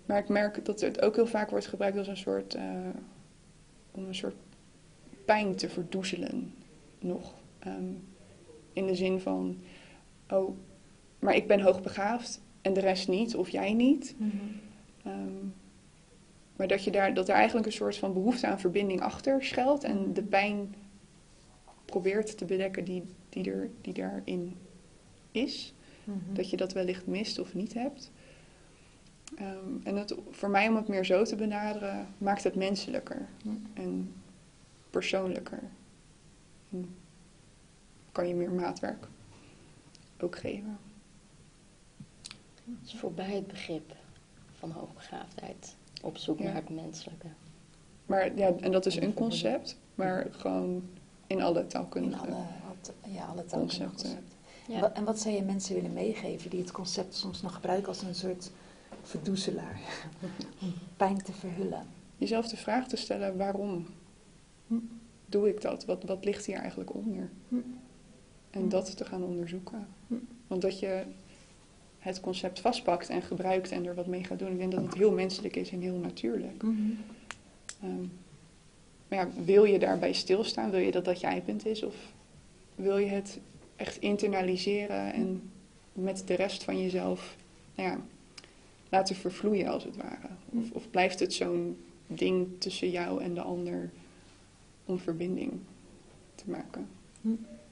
maar 0.05 0.19
ik 0.19 0.29
merk 0.29 0.65
dat 0.65 0.81
het 0.81 1.01
ook 1.01 1.15
heel 1.15 1.27
vaak 1.27 1.49
wordt 1.49 1.67
gebruikt 1.67 1.97
als 1.97 2.07
een 2.07 2.17
soort, 2.17 2.53
eh, 2.55 2.63
om 3.97 4.05
een 4.05 4.15
soort 4.15 4.35
pijn 5.25 5.55
te 5.55 5.69
verdoezelen 5.69 6.53
nog. 6.99 7.33
Ehm, 7.59 7.93
in 8.73 8.85
de 8.85 8.95
zin 8.95 9.19
van, 9.19 9.57
oh, 10.29 10.57
maar 11.19 11.35
ik 11.35 11.47
ben 11.47 11.61
hoogbegaafd 11.61 12.41
en 12.61 12.73
de 12.73 12.79
rest 12.79 13.07
niet, 13.07 13.35
of 13.35 13.49
jij 13.49 13.73
niet. 13.73 14.15
Mhm. 14.17 14.35
Ehm, 15.03 15.45
maar 16.55 16.67
dat, 16.67 16.83
je 16.83 16.91
daar, 16.91 17.13
dat 17.13 17.29
er 17.29 17.35
eigenlijk 17.35 17.65
een 17.65 17.71
soort 17.71 17.97
van 17.97 18.13
behoefte 18.13 18.47
aan 18.47 18.59
verbinding 18.59 19.01
achter 19.01 19.43
schuilt 19.43 19.83
en 19.83 20.13
de 20.13 20.23
pijn 20.23 20.75
probeert 21.85 22.37
te 22.37 22.45
bedekken 22.45 22.83
die, 22.83 23.03
die, 23.29 23.51
er, 23.51 23.69
die 23.81 23.93
daarin 23.93 24.55
is. 25.31 25.73
Mhm. 26.03 26.33
Dat 26.33 26.49
je 26.49 26.57
dat 26.57 26.73
wellicht 26.73 27.07
mist 27.07 27.39
of 27.39 27.53
niet 27.53 27.73
hebt. 27.73 28.11
Ehm, 29.35 29.77
en 29.83 29.95
het, 29.95 30.15
voor 30.29 30.49
mij 30.49 30.67
om 30.67 30.75
het 30.75 30.87
meer 30.87 31.05
zo 31.05 31.23
te 31.23 31.35
benaderen, 31.35 32.07
maakt 32.17 32.43
het 32.43 32.55
menselijker 32.55 33.27
en 33.73 34.13
persoonlijker. 34.89 35.63
En 36.71 36.95
kan 38.11 38.27
je 38.27 38.35
meer 38.35 38.51
maatwerk 38.51 39.07
ook 40.19 40.37
geven. 40.37 40.77
Dus 42.63 42.95
voorbij 42.95 43.35
het 43.35 43.47
begrip 43.47 43.95
van 44.57 44.71
hoogbegaafdheid. 44.71 45.75
Op 46.01 46.17
zoek 46.17 46.39
Ja. 46.39 46.43
naar 46.45 46.55
het 46.55 46.69
menselijke. 46.69 47.27
Maar 48.05 48.35
ja, 48.37 48.51
en 48.59 48.71
dat 48.71 48.85
is 48.85 48.95
een 48.95 49.13
concept, 49.13 49.77
maar 49.95 50.27
gewoon 50.31 50.83
in 51.27 51.41
alle 51.41 51.59
In 51.59 51.67
taalkundige 51.67 52.25
alle, 52.25 52.35
wat, 52.67 52.93
ja, 53.07 53.25
alle 53.25 53.45
taalkundige 53.45 53.57
concepten. 53.83 53.89
concepten. 53.95 54.35
Ja. 54.67 54.93
En 54.93 55.03
wat 55.03 55.19
zou 55.19 55.35
je 55.35 55.41
mensen 55.43 55.75
willen 55.75 55.93
meegeven 55.93 56.49
die 56.49 56.59
het 56.59 56.71
concept 56.71 57.15
soms 57.15 57.41
nog 57.41 57.53
gebruiken 57.53 57.87
als 57.87 58.01
een 58.01 58.15
soort 58.15 58.51
verdoezelaar? 59.07 59.79
Om 60.61 60.73
pijn 60.97 61.17
te 61.23 61.31
verhullen. 61.33 61.85
Jezelf 62.17 62.47
de 62.47 62.57
vraag 62.57 62.87
te 62.87 62.95
stellen, 62.97 63.37
waarom 63.37 63.85
Hm. 64.67 64.75
doe 65.25 65.49
ik 65.49 65.61
dat? 65.61 65.85
Wat, 65.85 66.03
wat 66.03 66.25
ligt 66.25 66.45
hier 66.45 66.57
eigenlijk 66.57 66.93
onder? 66.93 67.29
Hm. 67.49 67.55
En 68.49 68.61
Hm. 68.61 68.69
dat 68.69 68.97
te 68.97 69.05
gaan 69.05 69.23
onderzoeken. 69.23 69.87
Want 70.47 70.61
dat 70.61 70.79
je 70.79 71.03
het 71.99 72.19
concept 72.19 72.59
vastpakt 72.59 73.09
en 73.09 73.21
gebruikt 73.21 73.71
en 73.71 73.85
er 73.85 73.95
wat 73.95 74.07
mee 74.07 74.23
gaat 74.23 74.39
doen, 74.39 74.51
ik 74.51 74.57
denk 74.57 74.71
dat 74.71 74.83
het 74.83 74.93
heel 74.93 75.11
menselijk 75.11 75.55
is 75.55 75.69
en 75.69 75.81
heel 75.81 75.97
natuurlijk. 75.97 76.63
Ehm, 77.81 78.01
maar 79.07 79.19
ja, 79.19 79.27
wil 79.45 79.63
je 79.63 79.79
daarbij 79.79 80.13
stilstaan? 80.13 80.69
Wil 80.71 80.79
je 80.79 80.91
dat 80.91 81.05
dat 81.05 81.19
je 81.19 81.27
eindpunt 81.27 81.65
is? 81.65 81.83
Of 81.83 81.95
wil 82.75 82.97
je 82.97 83.05
het 83.09 83.39
echt 83.75 83.97
internaliseren 83.99 85.13
en 85.13 85.51
met 85.93 86.23
de 86.25 86.33
rest 86.33 86.63
van 86.63 86.81
jezelf 86.81 87.35
nou 87.75 87.89
ja, 87.89 87.99
laten 88.89 89.15
vervloeien 89.15 89.67
als 89.67 89.83
het 89.83 89.95
ware? 89.97 90.27
Of, 90.49 90.71
of 90.71 90.89
blijft 90.91 91.19
het 91.19 91.33
zo'n 91.33 91.77
ding 92.07 92.47
tussen 92.57 92.89
jou 92.89 93.23
en 93.23 93.33
de 93.33 93.41
ander 93.41 93.89
om 94.85 94.99
verbinding 94.99 95.51
te 96.35 96.43
maken? 96.49 96.87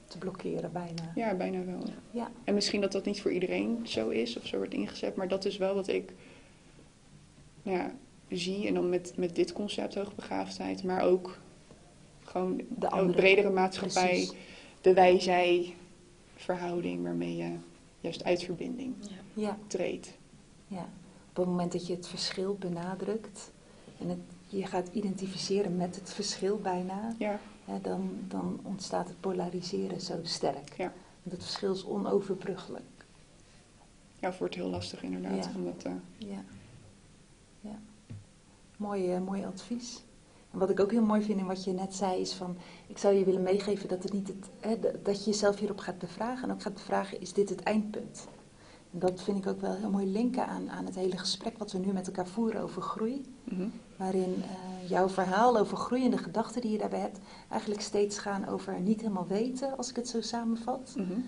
Te 0.06 0.18
blokkeren 0.18 0.72
bijna. 0.72 1.12
Ja, 1.14 1.34
bijna 1.34 1.64
wel. 1.64 1.82
Ja. 2.10 2.30
En 2.44 2.54
misschien 2.54 2.80
dat 2.80 2.92
dat 2.92 3.04
niet 3.04 3.20
voor 3.20 3.32
iedereen 3.32 3.80
zo 3.86 4.08
is 4.08 4.36
of 4.36 4.46
zo 4.46 4.56
wordt 4.56 4.74
ingezet, 4.74 5.16
maar 5.16 5.28
dat 5.28 5.44
is 5.44 5.56
wel 5.56 5.74
wat 5.74 5.88
ik 5.88 6.12
nou 7.62 7.76
ja, 7.78 7.92
zie. 8.28 8.66
En 8.66 8.74
dan 8.74 8.88
met, 8.88 9.12
met 9.16 9.34
dit 9.34 9.52
concept 9.52 9.94
hoogbegaafdheid, 9.94 10.84
maar 10.84 11.02
ook 11.02 11.38
gewoon 12.24 12.56
De 12.56 12.64
de 12.78 12.90
andere. 12.90 13.18
bredere 13.18 13.50
maatschappij, 13.50 14.06
Precies. 14.08 14.32
de 14.80 14.94
wij-zij 14.94 15.74
verhouding 16.36 17.02
waarmee 17.02 17.36
je 17.36 17.50
juist 18.00 18.24
uit 18.24 18.42
verbinding 18.42 18.94
Ja. 19.00 19.42
Ja, 19.42 19.58
treedt. 19.66 20.12
ja. 20.68 20.88
Op 21.36 21.42
het 21.44 21.50
moment 21.50 21.72
dat 21.72 21.86
je 21.86 21.94
het 21.94 22.06
verschil 22.06 22.54
benadrukt 22.54 23.50
en 24.00 24.08
het, 24.08 24.18
je 24.46 24.66
gaat 24.66 24.88
identificeren 24.92 25.76
met 25.76 25.96
het 25.96 26.10
verschil 26.12 26.58
bijna, 26.58 27.14
Ja, 27.18 27.38
hè, 27.64 27.80
dan, 27.80 28.10
dan 28.28 28.60
ontstaat 28.62 29.08
het 29.08 29.20
polariseren 29.20 30.00
zo 30.00 30.18
sterk. 30.22 30.76
Ja. 30.76 30.92
Want 31.22 31.34
het 31.36 31.42
verschil 31.42 31.72
is 31.72 31.84
onoverbruggelijk. 31.84 33.06
ja, 34.18 34.28
het 34.28 34.38
wordt 34.38 34.54
heel 34.54 34.68
lastig 34.68 35.02
inderdaad. 35.02 35.44
Ja. 35.44 35.50
Omdat, 35.56 35.82
eh, 35.82 35.92
Ja. 36.18 36.44
ja. 37.60 37.78
Mooi, 38.76 39.12
eh, 39.12 39.20
mooi 39.20 39.44
advies. 39.44 40.02
En 40.50 40.58
wat 40.58 40.70
ik 40.70 40.80
ook 40.80 40.90
heel 40.90 41.04
mooi 41.04 41.22
vind 41.22 41.38
in 41.38 41.46
wat 41.46 41.64
je 41.64 41.72
net 41.72 41.94
zei 41.94 42.20
is 42.20 42.32
van... 42.32 42.56
Ik 42.86 42.98
zou 42.98 43.14
je 43.14 43.24
willen 43.24 43.42
meegeven 43.42 43.88
dat, 43.88 44.02
het 44.02 44.12
niet 44.12 44.28
het, 44.28 44.50
hè, 44.60 45.02
dat 45.02 45.24
je 45.24 45.30
jezelf 45.30 45.58
hierop 45.58 45.78
gaat 45.78 45.98
bevragen. 45.98 46.48
En 46.48 46.54
ook 46.54 46.62
gaat 46.62 46.74
bevragen, 46.74 47.20
is 47.20 47.32
dit 47.32 47.48
het 47.48 47.62
eindpunt? 47.62 48.26
En 48.96 49.02
dat 49.02 49.22
vind 49.22 49.38
ik 49.38 49.46
ook 49.46 49.60
wel 49.60 49.74
heel 49.74 49.90
mooi 49.90 50.06
linken 50.06 50.46
aan, 50.46 50.70
aan 50.70 50.84
het 50.84 50.94
hele 50.94 51.18
gesprek 51.18 51.58
wat 51.58 51.72
we 51.72 51.78
nu 51.78 51.92
met 51.92 52.06
elkaar 52.06 52.26
voeren 52.26 52.62
over 52.62 52.82
groei. 52.82 53.24
mhm. 53.44 53.68
Waarin 53.96 54.42
eh, 54.42 54.88
jouw 54.88 55.08
verhaal 55.08 55.58
over 55.58 55.76
groei 55.76 56.04
en 56.04 56.10
de 56.10 56.18
gedachten 56.18 56.60
die 56.60 56.70
je 56.70 56.78
daarbij 56.78 57.00
hebt... 57.00 57.18
eigenlijk 57.48 57.80
steeds 57.80 58.18
gaan 58.18 58.48
over 58.48 58.80
niet 58.80 59.00
helemaal 59.00 59.26
weten, 59.26 59.76
als 59.76 59.90
ik 59.90 59.96
het 59.96 60.08
zo 60.08 60.20
samenvat. 60.20 60.94
Mhm. 60.96 61.18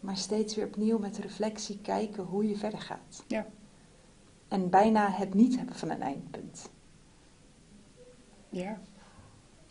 Maar 0.00 0.16
steeds 0.16 0.54
weer 0.54 0.66
opnieuw 0.66 0.98
met 0.98 1.18
reflectie 1.18 1.78
kijken 1.82 2.24
hoe 2.24 2.48
je 2.48 2.56
verder 2.56 2.80
gaat. 2.80 3.24
Ja. 3.26 3.46
En 4.48 4.70
bijna 4.70 5.10
het 5.10 5.34
niet 5.34 5.56
hebben 5.56 5.74
van 5.74 5.90
een 5.90 6.02
eindpunt. 6.02 6.70
ja. 8.48 8.80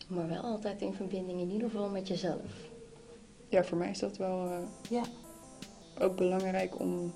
Maar 0.08 0.28
wel 0.28 0.42
altijd 0.42 0.80
in 0.82 0.94
verbinding, 0.94 1.40
in 1.40 1.50
ieder 1.50 1.70
geval 1.70 1.88
met 1.88 2.08
jezelf. 2.08 2.68
ja, 3.48 3.64
voor 3.64 3.78
mij 3.78 3.90
is 3.90 3.98
dat 3.98 4.16
wel 4.16 4.46
eh, 4.46 4.58
Ja, 4.90 5.02
ook 5.98 6.16
belangrijk 6.16 6.80
om 6.80 7.12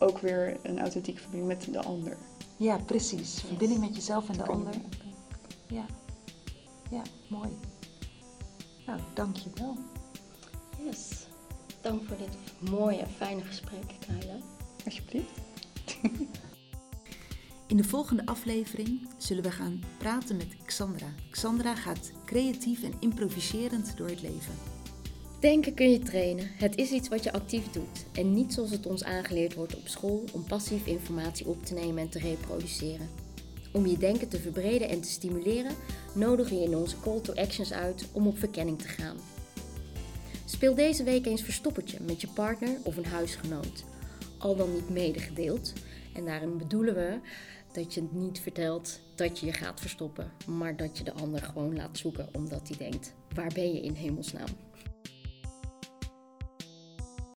ook 0.00 0.18
weer 0.18 0.58
een 0.62 0.80
authentieke 0.80 1.20
verbinding 1.20 1.52
met 1.52 1.72
de 1.72 1.82
ander. 1.82 2.16
ja 2.56 2.78
precies. 2.78 3.40
Verbinding 3.40 3.80
met 3.80 3.94
jezelf 3.94 4.28
en 4.28 4.36
de 4.36 4.46
ander. 4.46 4.74
Ja. 5.66 5.84
ja, 6.90 7.02
mooi. 7.28 7.48
Nou, 8.86 9.00
dankjewel. 9.14 9.76
Yes. 10.84 11.26
Dank 11.80 12.02
voor 12.06 12.16
dit 12.16 12.70
mooie, 12.70 13.06
fijne 13.06 13.42
gesprek, 13.42 13.96
Kyla. 13.98 14.36
Alsjeblieft. 14.84 15.40
In 17.66 17.76
de 17.76 17.84
volgende 17.84 18.26
aflevering 18.26 19.08
zullen 19.16 19.42
we 19.42 19.50
gaan 19.50 19.82
praten 19.98 20.36
met 20.36 20.56
Xandra. 20.64 21.14
Xandra 21.30 21.74
gaat 21.74 22.12
creatief 22.24 22.82
en 22.82 22.92
improviserend 22.98 23.96
door 23.96 24.08
het 24.08 24.22
leven. 24.22 24.54
Denken 25.40 25.74
kun 25.74 25.90
je 25.90 25.98
trainen. 25.98 26.46
Het 26.52 26.76
is 26.76 26.90
iets 26.90 27.08
wat 27.08 27.24
je 27.24 27.32
actief 27.32 27.70
doet. 27.70 28.06
En 28.12 28.34
niet 28.34 28.52
zoals 28.52 28.70
het 28.70 28.86
ons 28.86 29.04
aangeleerd 29.04 29.54
wordt 29.54 29.76
op 29.76 29.88
school 29.88 30.24
om 30.32 30.44
passief 30.44 30.86
informatie 30.86 31.46
op 31.46 31.64
te 31.64 31.74
nemen 31.74 32.02
en 32.02 32.08
te 32.08 32.18
reproduceren. 32.18 33.08
Om 33.72 33.86
je 33.86 33.98
denken 33.98 34.28
te 34.28 34.40
verbreden 34.40 34.88
en 34.88 35.00
te 35.00 35.08
stimuleren, 35.08 35.74
nodigen 36.14 36.58
je 36.60 36.64
in 36.64 36.76
onze 36.76 37.00
call 37.00 37.20
to 37.20 37.34
actions 37.34 37.72
uit 37.72 38.06
om 38.12 38.26
op 38.26 38.38
verkenning 38.38 38.78
te 38.78 38.88
gaan. 38.88 39.16
Speel 40.44 40.74
deze 40.74 41.04
week 41.04 41.26
eens 41.26 41.42
verstoppertje 41.42 41.98
met 42.00 42.20
je 42.20 42.28
partner 42.28 42.78
of 42.82 42.96
een 42.96 43.06
huisgenoot. 43.06 43.84
Al 44.38 44.56
dan 44.56 44.72
niet 44.72 44.88
medegedeeld. 44.88 45.72
En 46.14 46.24
daarin 46.24 46.58
bedoelen 46.58 46.94
we 46.94 47.18
dat 47.72 47.94
je 47.94 48.08
niet 48.10 48.40
vertelt 48.40 49.00
dat 49.14 49.38
je 49.38 49.46
je 49.46 49.52
gaat 49.52 49.80
verstoppen, 49.80 50.32
maar 50.46 50.76
dat 50.76 50.98
je 50.98 51.04
de 51.04 51.12
ander 51.12 51.42
gewoon 51.42 51.76
laat 51.76 51.98
zoeken 51.98 52.28
omdat 52.32 52.68
hij 52.68 52.76
denkt: 52.76 53.14
waar 53.34 53.50
ben 53.54 53.74
je 53.74 53.80
in 53.80 53.94
hemelsnaam? 53.94 54.48